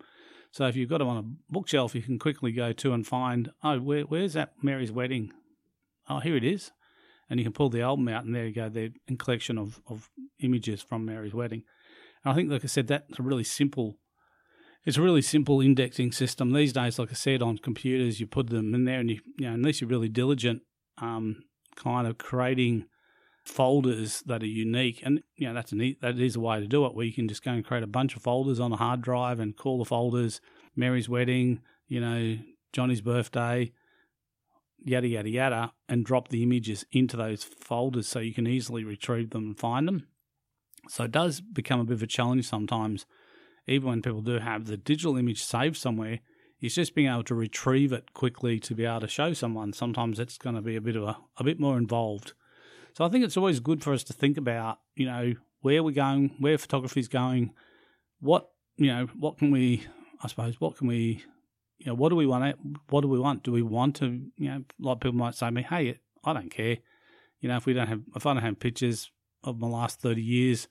So 0.50 0.66
if 0.66 0.76
you've 0.76 0.88
got 0.88 0.98
them 0.98 1.08
on 1.08 1.16
a 1.16 1.52
bookshelf, 1.52 1.94
you 1.94 2.02
can 2.02 2.18
quickly 2.18 2.52
go 2.52 2.72
to 2.72 2.92
and 2.92 3.04
find, 3.06 3.50
oh, 3.64 3.80
where, 3.80 4.02
where's 4.02 4.34
that 4.34 4.52
Mary's 4.62 4.92
wedding? 4.92 5.32
Oh, 6.08 6.20
here 6.20 6.36
it 6.36 6.44
is. 6.44 6.70
And 7.28 7.40
you 7.40 7.44
can 7.44 7.52
pull 7.52 7.70
the 7.70 7.80
album 7.80 8.06
out, 8.08 8.24
and 8.24 8.34
there 8.34 8.46
you 8.46 8.54
go, 8.54 8.68
the 8.68 8.92
collection 9.18 9.58
of, 9.58 9.80
of 9.88 10.10
images 10.40 10.82
from 10.82 11.04
Mary's 11.04 11.34
wedding. 11.34 11.64
And 12.22 12.32
I 12.32 12.36
think, 12.36 12.50
like 12.50 12.62
I 12.62 12.68
said, 12.68 12.86
that's 12.86 13.18
a 13.18 13.22
really 13.22 13.42
simple. 13.42 13.98
It's 14.84 14.98
a 14.98 15.02
really 15.02 15.22
simple 15.22 15.60
indexing 15.60 16.12
system 16.12 16.52
these 16.52 16.72
days. 16.72 16.98
Like 16.98 17.10
I 17.10 17.14
said, 17.14 17.42
on 17.42 17.58
computers, 17.58 18.20
you 18.20 18.26
put 18.26 18.50
them 18.50 18.74
in 18.74 18.84
there, 18.84 19.00
and 19.00 19.10
you, 19.10 19.20
you 19.38 19.48
know, 19.48 19.54
unless 19.54 19.80
you're 19.80 19.90
really 19.90 20.10
diligent, 20.10 20.62
um, 20.98 21.42
kind 21.74 22.06
of 22.06 22.18
creating 22.18 22.84
folders 23.44 24.22
that 24.26 24.42
are 24.42 24.46
unique. 24.46 25.02
And 25.04 25.22
you 25.36 25.46
know 25.46 25.54
that's 25.54 25.72
a 25.72 25.76
neat, 25.76 26.00
that 26.00 26.18
is 26.18 26.36
a 26.36 26.40
way 26.40 26.60
to 26.60 26.66
do 26.66 26.86
it 26.86 26.94
where 26.94 27.06
you 27.06 27.12
can 27.12 27.28
just 27.28 27.44
go 27.44 27.52
and 27.52 27.64
create 27.64 27.82
a 27.82 27.88
bunch 27.88 28.16
of 28.16 28.22
folders 28.22 28.60
on 28.60 28.72
a 28.72 28.76
hard 28.76 29.02
drive 29.02 29.38
and 29.38 29.56
call 29.56 29.78
the 29.78 29.84
folders 29.84 30.40
Mary's 30.76 31.08
wedding, 31.08 31.60
you 31.86 32.00
know, 32.00 32.38
Johnny's 32.72 33.00
birthday, 33.00 33.72
yada 34.82 35.06
yada 35.06 35.28
yada, 35.28 35.72
and 35.88 36.04
drop 36.04 36.28
the 36.28 36.42
images 36.42 36.84
into 36.92 37.16
those 37.16 37.44
folders 37.44 38.08
so 38.08 38.18
you 38.18 38.34
can 38.34 38.46
easily 38.46 38.84
retrieve 38.84 39.30
them 39.30 39.44
and 39.44 39.58
find 39.58 39.86
them. 39.86 40.06
So 40.88 41.04
it 41.04 41.12
does 41.12 41.40
become 41.40 41.80
a 41.80 41.84
bit 41.84 41.94
of 41.94 42.02
a 42.02 42.06
challenge 42.06 42.48
sometimes, 42.48 43.06
even 43.66 43.88
when 43.88 44.02
people 44.02 44.20
do 44.20 44.38
have 44.38 44.66
the 44.66 44.76
digital 44.76 45.16
image 45.16 45.42
saved 45.42 45.76
somewhere. 45.76 46.20
It's 46.60 46.74
just 46.76 46.94
being 46.94 47.08
able 47.08 47.24
to 47.24 47.34
retrieve 47.34 47.92
it 47.92 48.14
quickly 48.14 48.58
to 48.60 48.74
be 48.74 48.86
able 48.86 49.00
to 49.00 49.08
show 49.08 49.32
someone. 49.34 49.72
Sometimes 49.72 50.18
it's 50.18 50.38
going 50.38 50.56
to 50.56 50.62
be 50.62 50.76
a 50.76 50.80
bit 50.80 50.96
of 50.96 51.02
a, 51.02 51.16
a 51.36 51.44
bit 51.44 51.60
more 51.60 51.76
involved. 51.76 52.32
So 52.94 53.04
I 53.04 53.08
think 53.08 53.24
it's 53.24 53.36
always 53.36 53.60
good 53.60 53.82
for 53.82 53.92
us 53.92 54.04
to 54.04 54.12
think 54.12 54.38
about, 54.38 54.78
you 54.94 55.06
know, 55.06 55.34
where 55.60 55.82
we're 55.82 55.90
going, 55.90 56.36
where 56.38 56.56
photography 56.56 57.00
is 57.00 57.08
going, 57.08 57.52
what, 58.20 58.48
you 58.76 58.86
know, 58.86 59.06
what 59.18 59.38
can 59.38 59.50
we, 59.50 59.84
I 60.22 60.28
suppose, 60.28 60.60
what 60.60 60.76
can 60.76 60.86
we, 60.86 61.24
you 61.78 61.86
know, 61.86 61.94
what 61.94 62.10
do 62.10 62.16
we 62.16 62.26
want? 62.26 62.56
What 62.90 63.00
do 63.00 63.08
we 63.08 63.18
want? 63.18 63.42
Do 63.42 63.50
we 63.50 63.62
want 63.62 63.96
to, 63.96 64.06
you 64.36 64.48
know, 64.48 64.58
a 64.58 64.64
lot 64.78 64.92
of 64.92 65.00
people 65.00 65.18
might 65.18 65.34
say 65.34 65.46
to 65.46 65.52
me, 65.52 65.62
hey, 65.62 65.98
I 66.22 66.32
don't 66.32 66.50
care. 66.50 66.78
You 67.40 67.48
know, 67.48 67.56
if 67.56 67.66
we 67.66 67.72
don't 67.72 67.88
have, 67.88 68.02
if 68.14 68.26
I 68.26 68.32
don't 68.32 68.42
have 68.42 68.60
pictures 68.60 69.10
of 69.42 69.58
my 69.58 69.66
last 69.66 70.00
30 70.00 70.22
years 70.22 70.68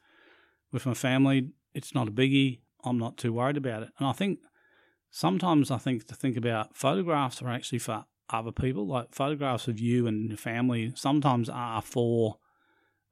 with 0.71 0.85
my 0.85 0.93
family, 0.93 1.49
it's 1.73 1.93
not 1.93 2.07
a 2.07 2.11
biggie. 2.11 2.61
I'm 2.85 2.97
not 2.97 3.17
too 3.17 3.33
worried 3.33 3.57
about 3.57 3.83
it. 3.83 3.89
And 3.99 4.07
I 4.07 4.13
think 4.13 4.39
sometimes 5.11 5.71
I 5.71 5.77
think 5.77 6.07
to 6.07 6.15
think 6.15 6.37
about 6.37 6.77
photographs 6.77 7.41
are 7.41 7.49
actually 7.49 7.79
for 7.79 8.05
other 8.29 8.51
people. 8.51 8.87
Like 8.87 9.13
photographs 9.13 9.67
of 9.67 9.79
you 9.79 10.07
and 10.07 10.29
your 10.29 10.37
family 10.37 10.93
sometimes 10.95 11.49
are 11.49 11.81
for 11.81 12.37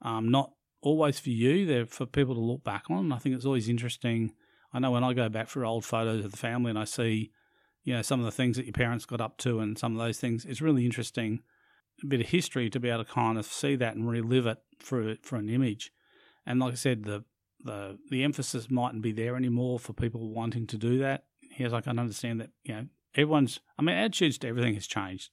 um, 0.01 0.29
not 0.29 0.51
always 0.81 1.19
for 1.19 1.29
you, 1.29 1.65
they're 1.65 1.85
for 1.85 2.05
people 2.05 2.35
to 2.35 2.41
look 2.41 2.63
back 2.63 2.85
on. 2.89 3.11
I 3.11 3.17
think 3.17 3.35
it's 3.35 3.45
always 3.45 3.69
interesting. 3.69 4.33
I 4.73 4.79
know 4.79 4.91
when 4.91 5.03
I 5.03 5.13
go 5.13 5.29
back 5.29 5.47
for 5.47 5.65
old 5.65 5.85
photos 5.85 6.25
of 6.25 6.31
the 6.31 6.37
family 6.37 6.69
and 6.69 6.79
I 6.79 6.85
see, 6.85 7.31
you 7.83 7.93
know, 7.93 8.01
some 8.01 8.19
of 8.19 8.25
the 8.25 8.31
things 8.31 8.57
that 8.57 8.65
your 8.65 8.73
parents 8.73 9.05
got 9.05 9.21
up 9.21 9.37
to 9.39 9.59
and 9.59 9.77
some 9.77 9.93
of 9.93 9.99
those 9.99 10.19
things, 10.19 10.45
it's 10.45 10.61
really 10.61 10.85
interesting. 10.85 11.41
A 12.03 12.07
bit 12.07 12.21
of 12.21 12.27
history 12.27 12.69
to 12.69 12.79
be 12.79 12.89
able 12.89 13.03
to 13.03 13.11
kind 13.11 13.37
of 13.37 13.45
see 13.45 13.75
that 13.75 13.95
and 13.95 14.09
relive 14.09 14.47
it 14.47 14.57
for 14.79 15.15
for 15.21 15.35
an 15.35 15.49
image. 15.49 15.91
And 16.45 16.59
like 16.59 16.73
I 16.73 16.75
said, 16.75 17.03
the 17.03 17.23
the 17.63 17.99
the 18.09 18.23
emphasis 18.23 18.71
mightn't 18.71 19.03
be 19.03 19.11
there 19.11 19.35
anymore 19.35 19.77
for 19.77 19.93
people 19.93 20.33
wanting 20.33 20.65
to 20.67 20.77
do 20.77 20.97
that. 20.99 21.25
Yes, 21.59 21.73
I 21.73 21.81
can 21.81 21.99
understand 21.99 22.41
that. 22.41 22.49
You 22.63 22.73
know, 22.73 22.85
everyone's, 23.15 23.59
I 23.77 23.81
mean, 23.81 23.95
attitudes 23.95 24.37
to 24.39 24.47
everything 24.47 24.73
has 24.75 24.87
changed. 24.87 25.29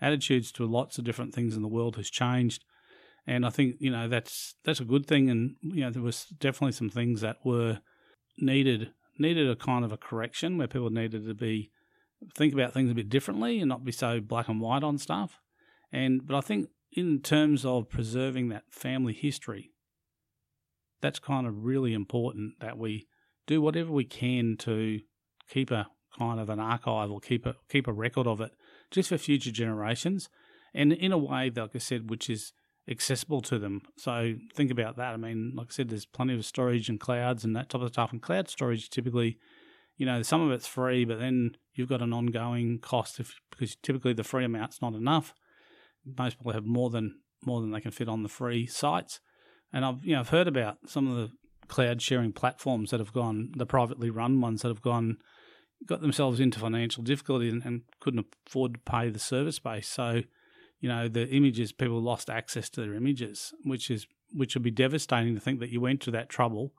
Attitudes 0.00 0.52
to 0.52 0.66
lots 0.66 0.98
of 0.98 1.04
different 1.04 1.34
things 1.34 1.56
in 1.56 1.62
the 1.62 1.68
world 1.68 1.96
has 1.96 2.10
changed. 2.10 2.64
And 3.26 3.44
I 3.44 3.50
think, 3.50 3.76
you 3.78 3.90
know, 3.90 4.08
that's 4.08 4.54
that's 4.64 4.80
a 4.80 4.84
good 4.84 5.06
thing. 5.06 5.28
And, 5.28 5.56
you 5.60 5.80
know, 5.80 5.90
there 5.90 6.02
was 6.02 6.26
definitely 6.38 6.72
some 6.72 6.88
things 6.88 7.20
that 7.20 7.36
were 7.44 7.80
needed 8.38 8.92
needed 9.18 9.50
a 9.50 9.56
kind 9.56 9.84
of 9.84 9.92
a 9.92 9.96
correction 9.96 10.56
where 10.56 10.68
people 10.68 10.90
needed 10.90 11.26
to 11.26 11.34
be 11.34 11.70
think 12.34 12.54
about 12.54 12.72
things 12.72 12.90
a 12.90 12.94
bit 12.94 13.08
differently 13.08 13.60
and 13.60 13.68
not 13.68 13.84
be 13.84 13.92
so 13.92 14.20
black 14.20 14.48
and 14.48 14.60
white 14.60 14.82
on 14.82 14.98
stuff. 14.98 15.40
And 15.92 16.26
but 16.26 16.36
I 16.36 16.40
think 16.40 16.68
in 16.92 17.20
terms 17.20 17.64
of 17.64 17.88
preserving 17.88 18.48
that 18.48 18.64
family 18.70 19.12
history, 19.12 19.72
that's 21.00 21.18
kind 21.18 21.46
of 21.46 21.64
really 21.64 21.92
important 21.92 22.54
that 22.60 22.78
we 22.78 23.08
do 23.46 23.60
whatever 23.60 23.90
we 23.92 24.04
can 24.04 24.56
to 24.58 25.00
keep 25.48 25.70
a 25.70 25.88
kind 26.18 26.40
of 26.40 26.48
an 26.48 26.60
archive 26.60 27.10
or 27.10 27.20
keep 27.20 27.46
a 27.46 27.54
keep 27.68 27.86
a 27.86 27.92
record 27.92 28.26
of 28.26 28.40
it 28.40 28.52
just 28.90 29.08
for 29.08 29.18
future 29.18 29.50
generations, 29.50 30.28
and 30.74 30.92
in 30.92 31.12
a 31.12 31.18
way, 31.18 31.50
like 31.54 31.74
I 31.74 31.78
said, 31.78 32.10
which 32.10 32.28
is 32.28 32.52
accessible 32.88 33.40
to 33.42 33.58
them. 33.58 33.82
So 33.98 34.34
think 34.54 34.70
about 34.70 34.96
that. 34.96 35.12
I 35.12 35.16
mean, 35.16 35.52
like 35.54 35.68
I 35.70 35.72
said, 35.72 35.90
there's 35.90 36.06
plenty 36.06 36.34
of 36.34 36.44
storage 36.44 36.88
and 36.88 36.98
clouds 36.98 37.44
and 37.44 37.54
that 37.54 37.68
type 37.68 37.82
of 37.82 37.92
stuff. 37.92 38.12
And 38.12 38.22
cloud 38.22 38.48
storage 38.48 38.88
typically, 38.88 39.38
you 39.96 40.06
know, 40.06 40.22
some 40.22 40.40
of 40.40 40.50
it's 40.50 40.66
free, 40.66 41.04
but 41.04 41.18
then 41.18 41.56
you've 41.74 41.88
got 41.88 42.02
an 42.02 42.12
ongoing 42.12 42.78
cost 42.78 43.20
if 43.20 43.40
because 43.50 43.76
typically 43.76 44.14
the 44.14 44.24
free 44.24 44.44
amount's 44.44 44.80
not 44.80 44.94
enough. 44.94 45.34
Most 46.16 46.38
people 46.38 46.52
have 46.52 46.64
more 46.64 46.90
than 46.90 47.20
more 47.44 47.60
than 47.60 47.70
they 47.70 47.80
can 47.80 47.90
fit 47.90 48.08
on 48.08 48.22
the 48.22 48.28
free 48.28 48.66
sites. 48.66 49.20
And 49.72 49.84
I've 49.84 50.04
you 50.04 50.14
know 50.14 50.20
I've 50.20 50.30
heard 50.30 50.48
about 50.48 50.78
some 50.86 51.06
of 51.08 51.16
the 51.16 51.30
cloud 51.68 52.00
sharing 52.00 52.32
platforms 52.32 52.90
that 52.90 53.00
have 53.00 53.12
gone, 53.12 53.52
the 53.56 53.66
privately 53.66 54.08
run 54.08 54.40
ones 54.40 54.62
that 54.62 54.68
have 54.68 54.80
gone, 54.80 55.18
got 55.86 56.00
themselves 56.00 56.40
into 56.40 56.58
financial 56.58 57.02
difficulty 57.02 57.48
and, 57.48 57.64
and 57.64 57.82
couldn't 58.00 58.26
afford 58.46 58.74
to 58.74 58.80
pay 58.80 59.10
the 59.10 59.18
service 59.18 59.58
base. 59.58 59.88
So, 59.88 60.22
you 60.80 60.88
know, 60.88 61.08
the 61.08 61.28
images 61.28 61.72
people 61.72 62.00
lost 62.00 62.30
access 62.30 62.68
to 62.70 62.80
their 62.80 62.94
images, 62.94 63.52
which 63.64 63.90
is 63.90 64.06
which 64.32 64.54
would 64.54 64.62
be 64.62 64.70
devastating 64.70 65.34
to 65.34 65.40
think 65.40 65.60
that 65.60 65.70
you 65.70 65.80
went 65.80 66.02
to 66.02 66.10
that 66.10 66.28
trouble 66.28 66.74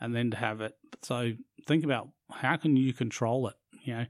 and 0.00 0.14
then 0.14 0.30
to 0.30 0.36
have 0.36 0.60
it. 0.60 0.74
So 1.02 1.32
think 1.66 1.84
about 1.84 2.08
how 2.30 2.56
can 2.56 2.76
you 2.76 2.92
control 2.92 3.48
it? 3.48 3.54
You 3.84 3.94
know, 3.94 4.06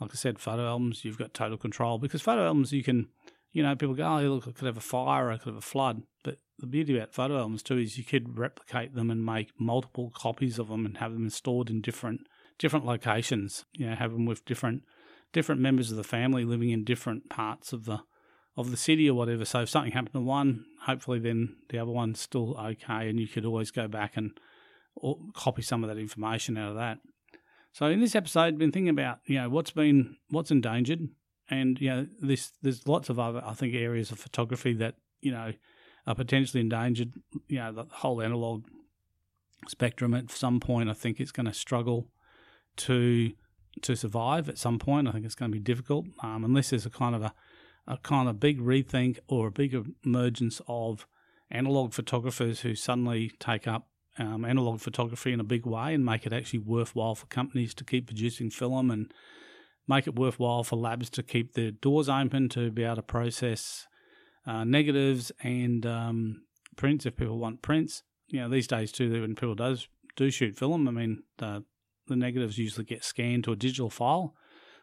like 0.00 0.10
I 0.12 0.14
said, 0.14 0.38
photo 0.38 0.66
albums, 0.66 1.04
you've 1.04 1.18
got 1.18 1.34
total 1.34 1.58
control 1.58 1.98
because 1.98 2.22
photo 2.22 2.46
albums 2.46 2.72
you 2.72 2.82
can, 2.82 3.08
you 3.52 3.62
know, 3.62 3.76
people 3.76 3.94
go, 3.94 4.04
oh, 4.04 4.20
look, 4.20 4.48
I 4.48 4.52
could 4.52 4.66
have 4.66 4.78
a 4.78 4.80
fire, 4.80 5.30
I 5.30 5.36
could 5.36 5.48
have 5.48 5.56
a 5.56 5.60
flood. 5.60 6.02
But 6.24 6.38
the 6.58 6.66
beauty 6.66 6.96
about 6.96 7.12
photo 7.12 7.38
albums 7.38 7.62
too 7.62 7.78
is 7.78 7.98
you 7.98 8.04
could 8.04 8.38
replicate 8.38 8.94
them 8.94 9.10
and 9.10 9.24
make 9.24 9.50
multiple 9.58 10.10
copies 10.14 10.58
of 10.58 10.68
them 10.68 10.86
and 10.86 10.98
have 10.98 11.12
them 11.12 11.28
stored 11.30 11.68
in 11.68 11.82
different 11.82 12.26
different 12.62 12.86
locations. 12.86 13.66
You 13.72 13.90
know, 13.90 13.96
have 13.96 14.12
them 14.12 14.24
with 14.24 14.44
different 14.44 14.84
different 15.32 15.60
members 15.60 15.90
of 15.90 15.96
the 15.96 16.04
family 16.04 16.44
living 16.44 16.70
in 16.70 16.84
different 16.84 17.28
parts 17.28 17.72
of 17.72 17.84
the 17.84 18.00
of 18.56 18.70
the 18.70 18.76
city 18.76 19.10
or 19.10 19.14
whatever. 19.14 19.44
So 19.44 19.62
if 19.62 19.68
something 19.68 19.92
happened 19.92 20.14
to 20.14 20.20
one, 20.20 20.64
hopefully 20.82 21.18
then 21.18 21.56
the 21.70 21.78
other 21.78 21.90
one's 21.90 22.20
still 22.20 22.56
okay, 22.56 23.08
and 23.08 23.18
you 23.18 23.26
could 23.26 23.44
always 23.44 23.70
go 23.72 23.88
back 23.88 24.16
and 24.16 24.38
copy 25.34 25.62
some 25.62 25.82
of 25.82 25.88
that 25.88 25.98
information 25.98 26.56
out 26.56 26.70
of 26.70 26.76
that. 26.76 26.98
So 27.72 27.86
in 27.86 28.00
this 28.00 28.14
episode, 28.14 28.40
I've 28.40 28.58
been 28.58 28.72
thinking 28.72 28.90
about 28.90 29.18
you 29.26 29.36
know 29.36 29.48
what's 29.50 29.72
been 29.72 30.16
what's 30.30 30.52
endangered, 30.52 31.08
and 31.50 31.80
you 31.80 31.90
know 31.90 32.06
this 32.20 32.52
there's 32.62 32.86
lots 32.86 33.08
of 33.08 33.18
other 33.18 33.42
I 33.44 33.54
think 33.54 33.74
areas 33.74 34.12
of 34.12 34.20
photography 34.20 34.72
that 34.74 34.94
you 35.20 35.32
know 35.32 35.52
are 36.06 36.14
potentially 36.14 36.60
endangered. 36.60 37.12
You 37.48 37.58
know 37.58 37.72
the 37.72 37.86
whole 37.90 38.22
analog 38.22 38.66
spectrum 39.68 40.14
at 40.14 40.30
some 40.30 40.58
point 40.58 40.90
I 40.90 40.92
think 40.92 41.20
it's 41.20 41.30
going 41.30 41.46
to 41.46 41.54
struggle 41.54 42.08
to 42.78 43.32
to 43.80 43.96
survive 43.96 44.48
at 44.48 44.58
some 44.58 44.78
point. 44.78 45.08
I 45.08 45.12
think 45.12 45.24
it's 45.24 45.34
going 45.34 45.50
to 45.50 45.56
be 45.56 45.62
difficult 45.62 46.06
um, 46.22 46.44
unless 46.44 46.70
there's 46.70 46.86
a 46.86 46.90
kind 46.90 47.14
of 47.14 47.22
a 47.22 47.34
a 47.86 47.96
kind 47.98 48.28
of 48.28 48.38
big 48.38 48.60
rethink 48.60 49.18
or 49.28 49.48
a 49.48 49.50
big 49.50 49.76
emergence 50.04 50.60
of 50.68 51.06
analog 51.50 51.92
photographers 51.92 52.60
who 52.60 52.74
suddenly 52.74 53.32
take 53.40 53.66
up 53.66 53.88
um, 54.18 54.44
analog 54.44 54.80
photography 54.80 55.32
in 55.32 55.40
a 55.40 55.44
big 55.44 55.66
way 55.66 55.94
and 55.94 56.04
make 56.04 56.26
it 56.26 56.32
actually 56.32 56.60
worthwhile 56.60 57.14
for 57.14 57.26
companies 57.26 57.74
to 57.74 57.84
keep 57.84 58.06
producing 58.06 58.50
film 58.50 58.90
and 58.90 59.12
make 59.88 60.06
it 60.06 60.14
worthwhile 60.14 60.62
for 60.62 60.76
labs 60.76 61.10
to 61.10 61.22
keep 61.22 61.54
their 61.54 61.70
doors 61.70 62.08
open 62.08 62.48
to 62.48 62.70
be 62.70 62.84
able 62.84 62.96
to 62.96 63.02
process 63.02 63.86
uh, 64.46 64.64
negatives 64.64 65.32
and 65.42 65.86
um, 65.86 66.42
prints 66.76 67.06
if 67.06 67.16
people 67.16 67.38
want 67.38 67.62
prints. 67.62 68.02
You 68.28 68.40
know, 68.40 68.48
these 68.48 68.66
days 68.66 68.92
too, 68.92 69.22
when 69.22 69.34
people 69.34 69.54
does 69.54 69.88
do 70.16 70.30
shoot 70.30 70.56
film, 70.56 70.88
I 70.88 70.90
mean, 70.90 71.22
the 71.38 71.64
the 72.06 72.16
negatives 72.16 72.58
usually 72.58 72.84
get 72.84 73.04
scanned 73.04 73.44
to 73.44 73.52
a 73.52 73.56
digital 73.56 73.90
file. 73.90 74.34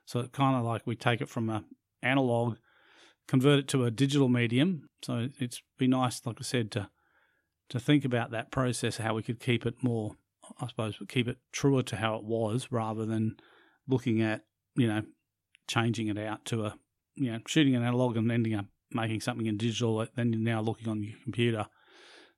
So 0.06 0.20
it 0.20 0.32
kind 0.32 0.56
of 0.56 0.64
like 0.64 0.86
we 0.86 0.96
take 0.96 1.22
it 1.22 1.30
from 1.30 1.50
a 1.50 1.64
analog 2.02 2.58
convert 3.30 3.60
it 3.60 3.68
to 3.68 3.86
a 3.86 3.92
digital 3.92 4.28
medium. 4.28 4.90
So 5.04 5.30
it's 5.40 5.62
be 5.78 5.88
nice, 5.88 6.26
like 6.26 6.38
I 6.40 6.44
said, 6.44 6.72
to 6.72 6.90
to 7.70 7.80
think 7.80 8.04
about 8.04 8.32
that 8.32 8.52
process, 8.52 8.98
how 8.98 9.14
we 9.14 9.22
could 9.22 9.40
keep 9.40 9.64
it 9.64 9.76
more, 9.84 10.16
I 10.60 10.66
suppose, 10.68 10.98
keep 11.08 11.28
it 11.28 11.38
truer 11.52 11.84
to 11.84 11.98
how 11.98 12.16
it 12.16 12.24
was, 12.24 12.70
rather 12.72 13.06
than 13.06 13.38
looking 13.88 14.22
at 14.22 14.42
you 14.76 14.88
know 14.88 15.04
changing 15.68 16.08
it 16.08 16.18
out 16.18 16.44
to 16.46 16.66
a 16.66 16.76
you 17.16 17.32
know 17.32 17.40
shooting 17.48 17.76
an 17.76 17.84
analog 17.84 18.18
and 18.18 18.32
ending 18.32 18.56
up 18.56 18.66
making 18.92 19.22
something 19.22 19.46
in 19.46 19.58
digital. 19.58 20.06
Then 20.16 20.34
you're 20.34 20.42
now 20.42 20.62
looking 20.62 20.90
on 20.90 21.04
your 21.04 21.18
computer. 21.24 21.68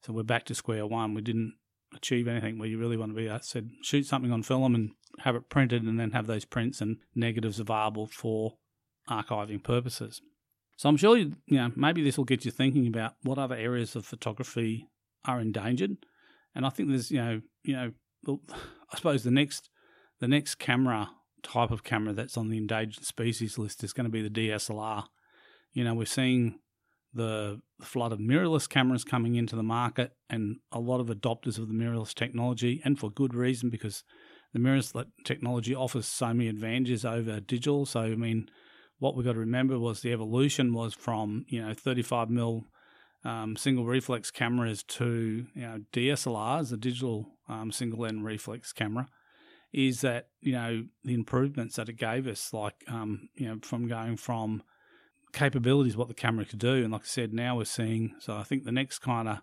So 0.04 0.12
we're 0.12 0.24
back 0.24 0.46
to 0.46 0.56
square 0.56 0.86
one. 0.86 1.13
We 1.13 1.22
didn't 1.22 1.54
achieve 1.95 2.27
anything 2.27 2.58
where 2.58 2.67
you 2.67 2.77
really 2.77 2.97
want 2.97 3.12
to 3.12 3.15
be. 3.15 3.30
I 3.30 3.39
said 3.41 3.69
shoot 3.82 4.06
something 4.06 4.32
on 4.32 4.43
film 4.43 4.75
and 4.75 4.91
have 5.19 5.36
it 5.36 5.49
printed, 5.49 5.84
and 5.84 5.99
then 5.99 6.12
have 6.12 6.27
those 6.27 6.45
prints 6.45 6.82
and 6.82 6.97
negatives 7.15 7.60
available 7.60 8.08
for 8.08 8.58
archiving 9.10 9.63
purposes. 9.63 10.21
So 10.77 10.89
I'm 10.89 10.97
sure 10.97 11.17
you, 11.17 11.36
you 11.45 11.58
know 11.58 11.71
maybe 11.75 12.04
this 12.04 12.17
will 12.17 12.25
get 12.25 12.45
you 12.45 12.51
thinking 12.51 12.88
about 12.88 13.15
what 13.23 13.38
other 13.38 13.56
areas 13.56 13.95
of 13.95 14.06
photography 14.06 14.88
are 15.25 15.39
endangered, 15.39 15.97
and 16.56 16.65
I 16.65 16.69
think 16.69 16.89
there's 16.89 17.12
you 17.12 17.17
know 17.17 17.41
you 17.63 17.73
know 17.75 17.91
I 18.91 18.97
suppose 18.97 19.23
the 19.23 19.32
next 19.32 19.69
the 20.19 20.27
next 20.27 20.56
camera 20.56 21.12
type 21.43 21.71
of 21.71 21.84
camera 21.84 22.13
that's 22.13 22.38
on 22.38 22.49
the 22.49 22.58
endangered 22.58 23.04
species 23.04 23.58
list 23.58 23.84
is 23.84 23.93
going 23.93 24.06
to 24.06 24.12
be 24.12 24.21
the 24.21 24.30
DSLR. 24.30 25.06
You 25.73 25.84
know 25.84 25.93
we're 25.93 26.06
seeing 26.06 26.60
the 27.13 27.60
flood 27.82 28.12
of 28.12 28.19
mirrorless 28.19 28.69
cameras 28.69 29.04
coming 29.04 29.36
into 29.36 29.56
the 29.56 29.63
market, 29.63 30.13
and 30.30 30.58
a 30.71 30.80
lot 30.80 31.00
of 31.00 31.08
adopters 31.08 31.58
of 31.58 31.67
the 31.67 31.74
mirrorless 31.74 32.13
technology, 32.13 32.82
and 32.86 33.00
for 33.00 33.10
good 33.10 33.34
reason 33.34 33.69
because 33.69 34.04
the 34.54 34.60
mirrorless 34.60 35.06
technology 35.26 35.76
offers 35.76 36.06
so 36.06 36.28
many 36.28 36.47
advantages 36.47 37.06
over 37.06 37.39
digital. 37.39 37.86
So 37.86 38.02
I 38.02 38.15
mean 38.15 38.50
what 39.00 39.15
we've 39.15 39.26
got 39.26 39.34
to 39.34 39.39
remember 39.39 39.80
was 39.80 40.02
the 40.02 40.13
evolution 40.13 40.74
was 40.74 40.93
from 40.93 41.45
you 41.47 41.62
know 41.62 41.74
35 41.74 42.30
mil 42.30 42.67
um, 43.24 43.56
single 43.56 43.86
reflex 43.86 44.32
cameras 44.32 44.84
to 44.84 45.45
you 45.54 45.62
know 45.62 45.82
DSLRs, 45.93 46.69
the 46.69 46.78
digital 46.78 47.38
um, 47.50 47.71
single 47.71 48.02
lens 48.02 48.24
reflex 48.24 48.74
camera, 48.74 49.08
is 49.74 50.02
that 50.02 50.28
you 50.39 50.54
know 50.54 50.84
the 51.04 51.13
improvements 51.13 51.76
that 51.76 51.89
it 51.89 51.97
gave 51.97 52.28
us, 52.28 52.54
like 52.54 52.76
um, 52.88 53.30
you 53.36 53.47
know 53.47 53.58
from 53.62 53.88
going 53.88 54.17
from 54.17 54.63
capabilities 55.32 55.98
what 55.98 56.08
the 56.08 56.13
camera 56.13 56.46
could 56.46 56.60
do, 56.60 56.84
and 56.84 56.91
like 56.91 57.02
I 57.02 57.06
said, 57.06 57.34
now 57.34 57.58
we're 57.58 57.65
seeing. 57.65 58.15
So 58.20 58.36
I 58.36 58.44
think 58.44 58.63
the 58.63 58.72
next 58.72 59.00
kind 59.00 59.28
of 59.28 59.41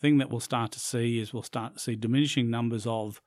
thing 0.00 0.18
that 0.18 0.30
we'll 0.30 0.40
start 0.40 0.72
to 0.72 0.80
see 0.80 1.18
is 1.18 1.32
we'll 1.32 1.42
start 1.42 1.74
to 1.74 1.80
see 1.80 1.96
diminishing 1.96 2.50
numbers 2.50 2.86
of 2.86 3.20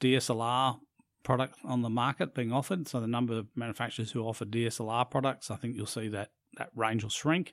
DSLR 0.00 0.78
product 1.22 1.58
on 1.64 1.82
the 1.82 1.90
market 1.90 2.34
being 2.34 2.52
offered. 2.52 2.88
So 2.88 3.00
the 3.00 3.06
number 3.06 3.38
of 3.38 3.48
manufacturers 3.54 4.12
who 4.12 4.22
offer 4.22 4.44
DSLR 4.44 5.10
products, 5.10 5.50
I 5.50 5.56
think 5.56 5.76
you'll 5.76 5.86
see 5.86 6.08
that 6.08 6.30
that 6.56 6.70
range 6.74 7.02
will 7.02 7.10
shrink. 7.10 7.52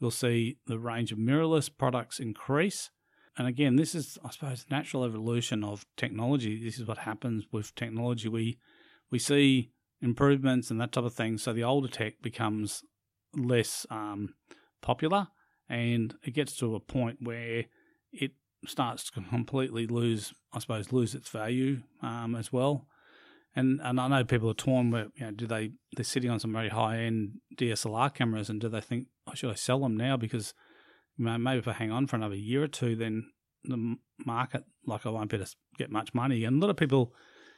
We'll 0.00 0.10
see 0.10 0.58
the 0.66 0.78
range 0.78 1.12
of 1.12 1.18
mirrorless 1.18 1.70
products 1.74 2.18
increase. 2.18 2.90
And 3.38 3.46
again, 3.46 3.76
this 3.76 3.94
is, 3.94 4.18
I 4.24 4.30
suppose, 4.30 4.66
natural 4.70 5.04
evolution 5.04 5.62
of 5.62 5.86
technology. 5.96 6.62
This 6.62 6.78
is 6.78 6.86
what 6.86 6.98
happens 6.98 7.44
with 7.52 7.74
technology. 7.74 8.28
We 8.28 8.58
we 9.10 9.18
see 9.18 9.70
improvements 10.00 10.70
and 10.70 10.80
that 10.80 10.92
type 10.92 11.04
of 11.04 11.14
thing. 11.14 11.38
So 11.38 11.52
the 11.52 11.64
older 11.64 11.88
tech 11.88 12.20
becomes 12.22 12.82
less 13.34 13.86
um, 13.90 14.34
popular, 14.82 15.28
and 15.68 16.14
it 16.22 16.32
gets 16.34 16.56
to 16.58 16.74
a 16.74 16.80
point 16.80 17.18
where 17.20 17.64
it 18.12 18.32
starts 18.66 19.04
to 19.10 19.20
completely 19.20 19.86
lose, 19.86 20.32
I 20.52 20.58
suppose, 20.60 20.92
lose 20.92 21.14
its 21.14 21.28
value 21.28 21.82
um, 22.02 22.34
as 22.34 22.52
well. 22.52 22.86
And 23.54 23.80
and 23.82 23.98
I 23.98 24.08
know 24.08 24.24
people 24.24 24.50
are 24.50 24.54
torn. 24.54 24.90
Where 24.90 25.06
you 25.14 25.26
know, 25.26 25.30
do 25.30 25.46
they 25.46 25.72
they're 25.96 26.04
sitting 26.04 26.30
on 26.30 26.40
some 26.40 26.52
very 26.52 26.68
high 26.68 26.98
end 26.98 27.38
DSLR 27.56 28.12
cameras, 28.14 28.50
and 28.50 28.60
do 28.60 28.68
they 28.68 28.82
think, 28.82 29.06
oh, 29.26 29.34
should 29.34 29.50
I 29.50 29.54
sell 29.54 29.80
them 29.80 29.96
now? 29.96 30.16
Because 30.16 30.52
you 31.16 31.24
know, 31.24 31.38
maybe 31.38 31.58
if 31.58 31.68
I 31.68 31.72
hang 31.72 31.90
on 31.90 32.06
for 32.06 32.16
another 32.16 32.34
year 32.34 32.62
or 32.62 32.68
two, 32.68 32.96
then 32.96 33.30
the 33.64 33.96
market 34.24 34.64
like 34.86 35.06
I 35.06 35.10
won't 35.10 35.30
be 35.30 35.36
able 35.36 35.46
to 35.46 35.56
get 35.78 35.90
much 35.90 36.14
money. 36.14 36.44
And 36.44 36.62
a 36.62 36.66
lot 36.66 36.70
of 36.70 36.76
people, 36.76 37.14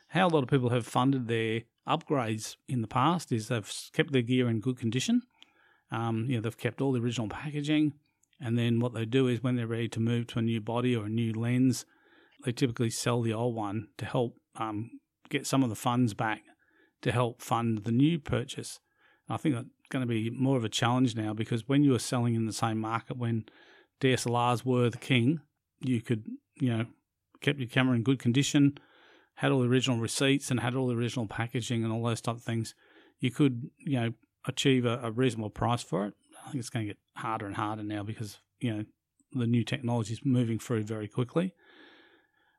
how 0.09 0.27
a 0.27 0.31
lot 0.31 0.43
of 0.43 0.49
people 0.49 0.71
have 0.71 0.87
funded 0.87 1.29
their 1.29 1.63
upgrades 1.87 2.57
in 2.69 2.83
the 2.83 2.89
past 2.89 3.33
is 3.33 3.49
they've 3.49 3.73
kept 3.93 4.13
their 4.13 4.23
gear 4.23 4.49
in 4.49 4.61
good 4.61 4.79
condition. 4.79 5.23
Um, 5.91 6.27
you 6.29 6.37
know, 6.37 6.43
they've 6.43 6.57
kept 6.57 6.81
all 6.81 6.93
the 6.93 7.01
original 7.01 7.29
packaging, 7.29 7.95
and 8.41 8.59
then 8.59 8.81
what 8.81 8.95
they 8.95 9.05
do 9.05 9.27
is 9.27 9.43
when 9.43 9.57
they're 9.57 9.67
ready 9.67 9.89
to 9.89 10.01
move 10.01 10.27
to 10.29 10.39
a 10.39 10.43
new 10.43 10.61
body 10.61 10.95
or 10.95 11.07
a 11.07 11.11
new 11.11 11.33
lens, 11.33 11.85
they 12.45 12.53
typically 12.53 12.91
sell 12.91 13.23
the 13.23 13.33
old 13.33 13.55
one 13.55 13.89
to 13.99 14.05
help 14.05 14.37
um, 14.57 14.91
get 15.29 15.47
some 15.47 15.63
of 15.63 15.71
the 15.71 15.75
funds 15.75 16.15
back 16.15 16.43
to 17.03 17.13
help 17.13 17.43
fund 17.43 17.85
the 17.85 17.93
new 17.93 18.19
purchase. 18.19 18.81
I 19.29 19.37
think 19.37 19.55
that's 19.55 19.69
going 19.91 20.03
to 20.03 20.07
be 20.07 20.31
more 20.31 20.57
of 20.57 20.65
a 20.65 20.69
challenge 20.69 21.15
now 21.15 21.35
because 21.35 21.69
when 21.69 21.85
you 21.85 21.93
were 21.93 21.99
selling 21.99 22.35
in 22.35 22.47
the 22.47 22.53
same 22.53 22.79
market 22.79 23.17
when 23.17 23.45
DSLRs 24.01 24.65
were 24.65 24.91
the 24.91 24.99
king, 24.99 25.41
you 25.81 26.01
could, 26.01 26.25
you 26.55 26.71
know, 26.71 26.87
kept 27.41 27.59
your 27.59 27.69
camera 27.69 27.95
in 27.95 28.03
good 28.03 28.19
condition, 28.19 28.79
had 29.37 29.53
all 29.53 29.61
the 29.61 29.69
original 29.69 29.99
receipts 29.99 30.51
and 30.51 30.61
had 30.61 30.75
all 30.75 30.89
the 30.89 30.97
original 30.97 31.27
packaging 31.27 31.85
and 31.85 31.93
all 31.93 32.03
those 32.03 32.21
type 32.21 32.37
of 32.37 32.43
things. 32.43 32.75
You 33.21 33.31
could, 33.31 33.71
you 33.79 34.01
know, 34.01 34.11
achieve 34.49 34.85
a, 34.85 34.99
a 35.03 35.11
reasonable 35.13 35.51
price 35.51 35.83
for 35.83 36.07
it. 36.07 36.15
I 36.45 36.51
think 36.51 36.61
it's 36.61 36.71
going 36.71 36.87
to 36.87 36.95
get 36.95 36.99
harder 37.17 37.47
and 37.47 37.55
harder 37.55 37.83
now 37.83 38.03
because, 38.03 38.39
you 38.61 38.75
know, 38.75 38.85
the 39.33 39.47
new 39.47 39.63
technology 39.63 40.15
is 40.15 40.21
moving 40.25 40.59
through 40.59 40.83
very 40.85 41.07
quickly. 41.07 41.55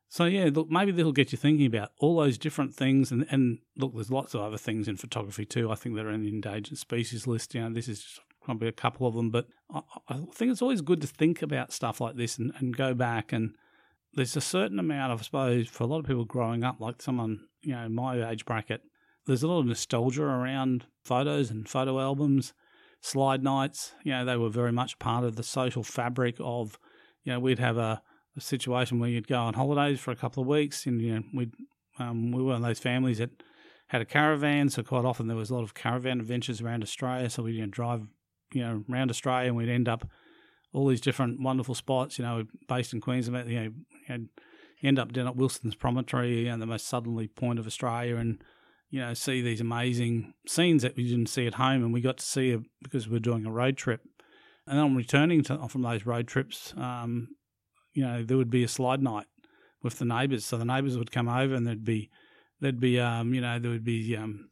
So 0.07 0.25
yeah, 0.25 0.49
look, 0.51 0.69
maybe 0.71 0.91
that'll 0.91 1.11
get 1.11 1.31
you 1.31 1.37
thinking 1.37 1.67
about 1.67 1.91
all 1.99 2.17
those 2.17 2.39
different 2.39 2.73
things, 2.73 3.11
and 3.11 3.27
and 3.29 3.59
look, 3.77 3.93
there's 3.93 4.09
lots 4.09 4.33
of 4.33 4.41
other 4.41 4.57
things 4.57 4.87
in 4.87 4.97
photography 4.97 5.45
too. 5.45 5.71
I 5.71 5.75
think 5.75 5.95
that 5.95 6.05
are 6.05 6.11
in 6.11 6.23
the 6.23 6.29
endangered 6.29 6.79
species 6.79 7.27
list. 7.27 7.53
You 7.53 7.61
know, 7.61 7.73
this 7.73 7.87
is 7.87 8.19
probably 8.43 8.67
a 8.67 8.71
couple 8.71 9.05
of 9.05 9.13
them, 9.13 9.29
but 9.29 9.45
I, 9.71 9.81
I, 10.07 10.15
think 10.33 10.51
it's 10.51 10.63
always 10.63 10.81
good 10.81 11.01
to 11.01 11.07
think 11.07 11.43
about 11.43 11.71
stuff 11.71 12.01
like 12.01 12.15
this 12.15 12.39
and, 12.39 12.51
and 12.57 12.75
go 12.75 12.95
back 12.95 13.31
and 13.31 13.53
there's 14.15 14.35
a 14.35 14.41
certain 14.41 14.79
amount 14.79 15.11
I 15.11 15.23
suppose, 15.23 15.67
for 15.67 15.83
a 15.83 15.87
lot 15.87 15.99
of 15.99 16.05
people 16.05 16.25
growing 16.25 16.63
up, 16.63 16.79
like 16.79 17.03
someone 17.03 17.41
you 17.61 17.73
know 17.73 17.87
my 17.89 18.31
age 18.31 18.45
bracket, 18.45 18.81
there's 19.29 19.43
a 19.43 19.47
lot 19.47 19.59
of 19.59 19.65
nostalgia 19.65 20.23
around 20.23 20.85
photos 21.03 21.49
and 21.49 21.67
photo 21.67 21.99
albums, 21.99 22.53
slide 23.01 23.43
nights. 23.43 23.93
You 24.03 24.11
know, 24.11 24.25
they 24.25 24.37
were 24.37 24.49
very 24.49 24.71
much 24.71 24.99
part 24.99 25.23
of 25.23 25.35
the 25.35 25.43
social 25.43 25.83
fabric 25.83 26.35
of, 26.39 26.77
you 27.23 27.31
know, 27.31 27.39
we'd 27.39 27.59
have 27.59 27.77
a 27.77 28.01
a 28.39 28.41
situation 28.41 28.99
where 28.99 29.09
you'd 29.09 29.27
go 29.27 29.39
on 29.39 29.53
holidays 29.53 29.99
for 29.99 30.11
a 30.11 30.15
couple 30.15 30.41
of 30.41 30.47
weeks, 30.47 30.85
and 30.85 31.01
you 31.01 31.15
know 31.15 31.23
we 31.33 31.51
um, 31.99 32.31
we 32.31 32.41
were 32.41 32.53
one 32.53 32.57
of 32.57 32.67
those 32.67 32.79
families 32.79 33.19
that 33.19 33.43
had 33.87 34.01
a 34.01 34.05
caravan, 34.05 34.69
so 34.69 34.83
quite 34.83 35.05
often 35.05 35.27
there 35.27 35.37
was 35.37 35.49
a 35.49 35.55
lot 35.55 35.63
of 35.63 35.73
caravan 35.73 36.19
adventures 36.19 36.61
around 36.61 36.83
Australia. 36.83 37.29
So 37.29 37.43
we'd 37.43 37.55
you 37.55 37.61
know, 37.61 37.67
drive 37.67 38.07
you 38.53 38.61
know 38.61 38.83
around 38.89 39.09
Australia, 39.09 39.49
and 39.49 39.57
we'd 39.57 39.69
end 39.69 39.89
up 39.89 40.07
all 40.73 40.87
these 40.87 41.01
different 41.01 41.41
wonderful 41.41 41.75
spots. 41.75 42.17
You 42.17 42.25
know, 42.25 42.43
based 42.67 42.93
in 42.93 43.01
Queensland, 43.01 43.49
you 43.49 43.73
know, 44.07 44.25
end 44.81 44.99
up 44.99 45.11
down 45.11 45.27
at 45.27 45.35
Wilson's 45.35 45.75
Promontory, 45.75 46.39
you 46.39 46.45
know, 46.45 46.57
the 46.57 46.65
most 46.65 46.87
southerly 46.87 47.27
point 47.27 47.59
of 47.59 47.67
Australia, 47.67 48.15
and 48.15 48.43
you 48.89 48.99
know, 48.99 49.13
see 49.13 49.41
these 49.41 49.61
amazing 49.61 50.33
scenes 50.47 50.81
that 50.81 50.95
we 50.95 51.03
didn't 51.07 51.27
see 51.27 51.45
at 51.45 51.55
home, 51.55 51.83
and 51.83 51.93
we 51.93 52.01
got 52.01 52.17
to 52.17 52.25
see 52.25 52.57
because 52.81 53.07
we 53.07 53.17
are 53.17 53.21
doing 53.21 53.45
a 53.45 53.51
road 53.51 53.77
trip. 53.77 54.01
And 54.65 54.77
then 54.77 54.85
on 54.85 54.95
returning 54.95 55.43
to, 55.43 55.67
from 55.67 55.81
those 55.81 56.05
road 56.05 56.27
trips, 56.27 56.73
um, 56.77 57.29
you 57.93 58.03
know, 58.03 58.23
there 58.23 58.37
would 58.37 58.49
be 58.49 58.63
a 58.63 58.67
slide 58.67 59.01
night 59.01 59.25
with 59.83 59.99
the 59.99 60.05
neighbours. 60.05 60.45
So 60.45 60.57
the 60.57 60.65
neighbours 60.65 60.97
would 60.97 61.11
come 61.11 61.29
over, 61.29 61.53
and 61.53 61.65
there'd 61.65 61.85
be 61.85 62.09
there'd 62.59 62.79
be 62.79 62.99
um, 62.99 63.33
you 63.33 63.41
know 63.41 63.59
there 63.59 63.71
would 63.71 63.85
be 63.85 64.15
um, 64.15 64.49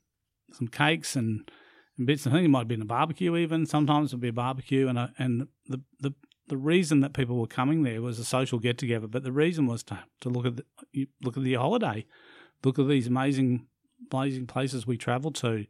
some 0.52 0.68
cakes 0.68 1.16
and, 1.16 1.50
and 1.98 2.08
bits. 2.08 2.28
I 2.28 2.32
think 2.32 2.46
it 2.46 2.50
might 2.50 2.60
have 2.60 2.68
been 2.68 2.82
a 2.82 2.86
barbecue 2.86 3.36
even. 3.36 3.66
Sometimes 3.66 4.10
it'd 4.10 4.22
be 4.22 4.30
a 4.30 4.34
barbecue, 4.34 4.88
and 4.88 4.98
a, 4.98 5.14
and 5.18 5.48
the, 5.68 5.82
the 6.00 6.14
the 6.48 6.58
reason 6.58 7.02
that 7.02 7.14
people 7.14 7.38
were 7.38 7.48
coming 7.48 7.84
there 7.84 8.02
was 8.02 8.20
a 8.20 8.26
social 8.26 8.60
get 8.60 8.78
together, 8.78 9.08
but 9.08 9.24
the 9.24 9.32
reason 9.32 9.68
was 9.68 9.84
to 9.84 10.00
to 10.22 10.30
look 10.30 10.46
at 10.46 10.58
the, 10.58 11.08
look 11.24 11.38
at 11.38 11.44
the 11.44 11.56
holiday, 11.56 12.06
look 12.64 12.80
at 12.80 12.88
these 12.88 13.08
amazing 13.08 13.68
amazing 14.12 14.48
places 14.48 14.86
we 14.86 14.98
travelled 14.98 15.36
to, 15.36 15.66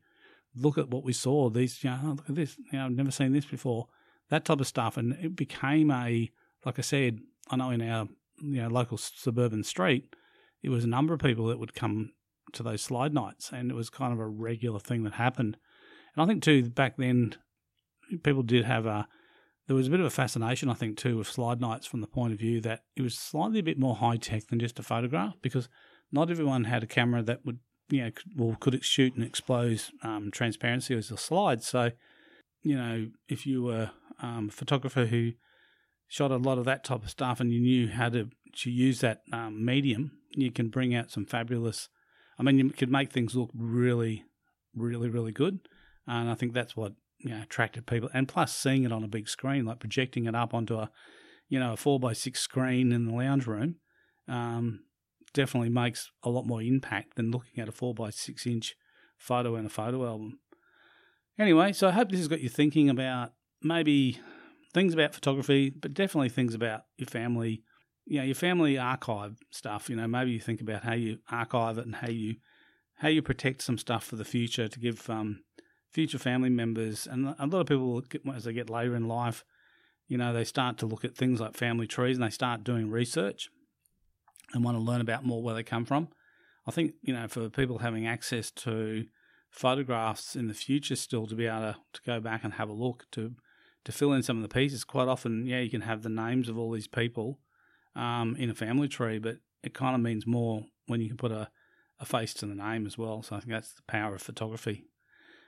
look 0.56 0.78
at 0.78 0.90
what 0.90 1.04
we 1.04 1.14
saw. 1.14 1.50
These 1.50 1.84
you 1.84 1.90
know 1.90 2.00
oh, 2.04 2.08
look 2.10 2.30
at 2.30 2.36
this, 2.36 2.58
you 2.58 2.78
know 2.78 2.86
I've 2.86 2.92
never 2.92 3.12
seen 3.12 3.34
this 3.34 3.46
before, 3.46 3.88
that 4.30 4.46
type 4.46 4.60
of 4.60 4.68
stuff, 4.68 4.98
and 4.98 5.14
it 5.14 5.36
became 5.36 5.92
a 5.92 6.32
like 6.66 6.80
I 6.80 6.82
said, 6.82 7.20
I 7.50 7.56
know 7.56 7.70
in 7.72 7.82
our 7.82 8.08
you 8.42 8.62
know 8.62 8.68
local 8.68 8.98
suburban 8.98 9.64
street, 9.64 10.16
it 10.64 10.70
was 10.70 10.84
a 10.84 10.90
number 10.90 11.14
of 11.14 11.20
people 11.20 11.48
that 11.48 11.60
would 11.60 11.74
come 11.74 12.12
to 12.54 12.64
those 12.64 12.82
slide 12.82 13.14
nights, 13.14 13.52
and 13.52 13.72
it 13.72 13.76
was 13.76 13.90
kind 13.90 14.14
of 14.14 14.20
a 14.20 14.28
regular 14.28 14.80
thing 14.80 15.04
that 15.04 15.14
happened. 15.14 15.58
And 16.16 16.24
I 16.24 16.28
think 16.28 16.44
too 16.44 16.70
back 16.70 16.98
then, 16.98 17.36
people 18.24 18.44
did 18.44 18.66
have 18.66 18.86
a 18.86 19.08
there 19.68 19.76
was 19.76 19.88
a 19.88 19.92
bit 19.92 20.00
of 20.00 20.06
a 20.06 20.10
fascination, 20.10 20.70
I 20.70 20.74
think, 20.74 20.98
too, 20.98 21.18
with 21.18 21.28
slide 21.28 21.60
nights 21.60 21.86
from 21.86 22.00
the 22.00 22.08
point 22.08 22.32
of 22.32 22.40
view 22.40 22.62
that 22.62 22.84
it 22.96 23.02
was 23.02 23.18
slightly 23.18 23.60
a 23.60 23.64
bit 23.64 23.78
more 23.78 23.96
high 23.96 24.16
tech 24.16 24.48
than 24.48 24.60
just 24.60 24.80
a 24.80 24.84
photograph 24.84 25.36
because 25.42 25.68
not 26.10 26.32
everyone 26.32 26.64
had 26.64 26.84
a 26.84 26.88
camera 26.88 27.22
that 27.24 27.46
would, 27.46 27.60
you 27.90 28.04
know, 28.04 28.12
well, 28.36 28.58
could 28.60 28.76
it 28.76 28.84
shoot 28.84 29.16
and 29.16 29.24
expose 29.24 29.92
um, 30.04 30.30
transparency 30.32 30.96
as 30.96 31.12
a 31.12 31.18
slide. 31.18 31.64
So, 31.64 31.92
you 32.64 32.76
know, 32.76 33.08
if 33.28 33.46
you 33.46 33.64
were 33.64 33.92
um, 34.22 34.50
a 34.50 34.52
photographer 34.52 35.06
who 35.06 35.32
shot 36.08 36.32
a 36.32 36.38
lot 36.38 36.58
of 36.58 36.66
that 36.66 36.84
type 36.84 37.04
of 37.04 37.10
stuff 37.10 37.40
and 37.40 37.52
you 37.52 37.60
knew 37.60 37.88
how 37.90 38.10
to, 38.10 38.30
to 38.62 38.72
use 38.72 39.00
that 39.02 39.22
um, 39.32 39.64
medium, 39.64 40.12
you 40.36 40.52
can 40.52 40.70
bring 40.70 40.94
out 40.94 41.12
some 41.12 41.26
fabulous. 41.26 41.90
I 42.38 42.44
mean, 42.44 42.58
you 42.58 42.70
could 42.70 42.92
make 42.92 43.12
things 43.12 43.36
look 43.36 43.50
really, 43.56 44.26
really, 44.76 45.10
really 45.10 45.32
good. 45.32 45.60
And 46.06 46.30
I 46.30 46.36
think 46.36 46.54
that's 46.54 46.76
what 46.76 46.94
you 47.20 47.32
know, 47.32 47.42
attracted 47.42 47.86
people. 47.86 48.10
And 48.14 48.28
plus, 48.28 48.56
seeing 48.56 48.84
it 48.84 48.92
on 48.92 49.04
a 49.04 49.10
big 49.10 49.28
screen, 49.28 49.66
like 49.66 49.80
projecting 49.80 50.26
it 50.26 50.36
up 50.36 50.54
onto 50.54 50.76
a, 50.76 50.90
you 51.50 51.60
know, 51.60 51.74
a 51.74 51.78
four 51.78 52.00
by 52.00 52.14
six 52.14 52.42
screen 52.42 52.92
in 52.92 53.06
the 53.06 53.14
lounge 53.14 53.48
room, 53.48 53.76
um, 54.28 54.82
definitely 55.34 55.70
makes 55.70 56.12
a 56.24 56.30
lot 56.30 56.46
more 56.46 56.62
impact 56.62 57.16
than 57.16 57.32
looking 57.32 57.60
at 57.60 57.70
a 57.70 57.72
four 57.72 57.94
by 57.94 58.10
six 58.10 58.46
inch 58.46 58.76
photo 59.18 59.56
in 59.56 59.66
a 59.66 59.70
photo 59.70 60.06
album. 60.06 60.40
Anyway, 61.40 61.72
so 61.72 61.88
I 61.88 61.92
hope 61.92 62.10
this 62.10 62.20
has 62.20 62.28
got 62.28 62.42
you 62.42 62.50
thinking 62.50 62.90
about 62.90 63.34
maybe 63.62 64.20
things 64.74 64.94
about 64.94 65.14
photography, 65.14 65.70
but 65.70 65.94
definitely 65.94 66.30
things 66.30 66.56
about 66.56 66.82
your 66.98 67.08
family, 67.08 67.64
you 68.06 68.20
know, 68.20 68.26
your 68.26 68.36
family 68.36 68.78
archive 68.78 69.38
stuff. 69.52 69.90
You 69.90 69.96
know, 69.96 70.08
maybe 70.08 70.32
you 70.32 70.40
think 70.40 70.62
about 70.62 70.84
how 70.84 70.94
you 70.94 71.20
archive 71.30 71.78
it 71.78 71.86
and 71.86 71.96
how 71.96 72.10
you 72.10 72.36
how 73.00 73.10
you 73.10 73.22
protect 73.22 73.62
some 73.62 73.78
stuff 73.78 74.04
for 74.04 74.16
the 74.16 74.26
future 74.26 74.68
to 74.68 74.80
give 74.80 75.08
um, 75.08 75.44
future 75.92 76.18
family 76.18 76.50
members, 76.50 77.06
and 77.06 77.36
a 77.38 77.46
lot 77.46 77.62
of 77.62 77.68
people, 77.68 78.04
as 78.34 78.46
they 78.46 78.54
get 78.54 78.72
later 78.72 78.96
in 78.96 79.08
life, 79.08 79.44
you 80.08 80.18
know, 80.18 80.34
they 80.34 80.44
start 80.44 80.80
to 80.80 80.88
look 80.88 81.06
at 81.06 81.16
things 81.16 81.40
like 81.40 81.56
family 81.56 81.86
trees 81.86 82.18
and 82.18 82.26
they 82.26 82.32
start 82.32 82.64
doing 82.64 82.90
research 82.90 83.50
and 84.54 84.64
want 84.64 84.78
to 84.78 84.84
learn 84.84 85.02
about 85.02 85.26
more 85.26 85.42
where 85.42 85.56
they 85.56 85.64
come 85.64 85.86
from. 85.86 86.10
I 86.66 86.72
think, 86.72 86.94
you 87.02 87.14
know, 87.14 87.28
for 87.28 87.50
people 87.50 87.80
having 87.80 88.08
access 88.08 88.52
to 88.52 89.06
photographs 89.50 90.36
in 90.36 90.48
the 90.48 90.54
future 90.54 90.96
still 90.96 91.28
to 91.28 91.36
be 91.36 91.48
able 91.48 91.60
to, 91.60 91.76
to 91.94 92.02
go 92.06 92.20
back 92.20 92.44
and 92.44 92.54
have 92.54 92.70
a 92.70 92.74
look 92.74 93.06
to 93.12 93.34
to 93.86 93.92
fill 93.94 94.12
in 94.12 94.22
some 94.22 94.36
of 94.36 94.44
the 94.44 94.54
pieces. 94.54 94.84
Quite 94.84 95.08
often, 95.08 95.46
yeah, 95.46 95.62
you 95.62 95.70
can 95.70 95.82
have 95.82 96.04
the 96.04 96.10
names 96.10 96.50
of 96.50 96.58
all 96.58 96.72
these 96.72 96.90
people 96.90 97.40
um, 97.96 98.36
in 98.38 98.50
a 98.50 98.54
family 98.54 98.90
tree, 98.90 99.18
but 99.18 99.38
it 99.64 99.74
kind 99.74 99.96
of 99.96 100.02
means 100.02 100.28
more 100.28 100.66
when 100.88 101.00
you 101.00 101.08
can 101.08 101.16
put 101.16 101.32
a, 101.32 101.50
a 101.98 102.06
face 102.06 102.34
to 102.34 102.46
the 102.46 102.54
name 102.54 102.86
as 102.86 102.98
well. 102.98 103.24
So 103.24 103.38
I 103.38 103.40
think 103.40 103.52
that's 103.52 103.74
the 103.74 103.84
power 103.88 104.16
of 104.16 104.22
photography. 104.22 104.84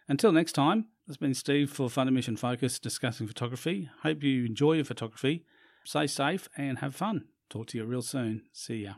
Until 0.07 0.31
next 0.31 0.53
time, 0.53 0.85
this 1.05 1.15
has 1.15 1.17
been 1.17 1.33
Steve 1.33 1.69
for 1.69 1.89
Photo 1.89 2.11
Mission 2.11 2.37
Focus 2.37 2.79
discussing 2.79 3.27
photography. 3.27 3.89
Hope 4.03 4.23
you 4.23 4.45
enjoy 4.45 4.73
your 4.73 4.85
photography. 4.85 5.43
Stay 5.83 6.07
safe 6.07 6.47
and 6.55 6.79
have 6.79 6.95
fun. 6.95 7.25
Talk 7.49 7.67
to 7.67 7.77
you 7.77 7.85
real 7.85 8.03
soon. 8.03 8.43
See 8.53 8.83
ya. 8.83 8.93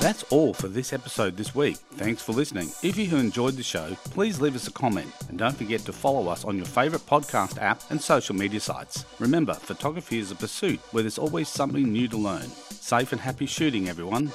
That's 0.00 0.22
all 0.30 0.54
for 0.54 0.68
this 0.68 0.92
episode 0.92 1.36
this 1.36 1.56
week. 1.56 1.76
Thanks 1.96 2.22
for 2.22 2.32
listening. 2.32 2.70
If 2.84 2.96
you 2.96 3.08
have 3.08 3.18
enjoyed 3.18 3.54
the 3.54 3.64
show, 3.64 3.96
please 4.04 4.40
leave 4.40 4.54
us 4.54 4.68
a 4.68 4.72
comment 4.72 5.12
and 5.28 5.36
don't 5.38 5.56
forget 5.56 5.80
to 5.80 5.92
follow 5.92 6.28
us 6.28 6.44
on 6.44 6.56
your 6.56 6.66
favourite 6.66 7.04
podcast 7.04 7.60
app 7.60 7.82
and 7.90 8.00
social 8.00 8.36
media 8.36 8.60
sites. 8.60 9.04
Remember, 9.18 9.54
photography 9.54 10.18
is 10.18 10.30
a 10.30 10.36
pursuit 10.36 10.78
where 10.92 11.02
there's 11.02 11.18
always 11.18 11.48
something 11.48 11.92
new 11.92 12.06
to 12.08 12.16
learn. 12.16 12.46
Safe 12.70 13.10
and 13.10 13.20
happy 13.20 13.46
shooting, 13.46 13.88
everyone. 13.88 14.30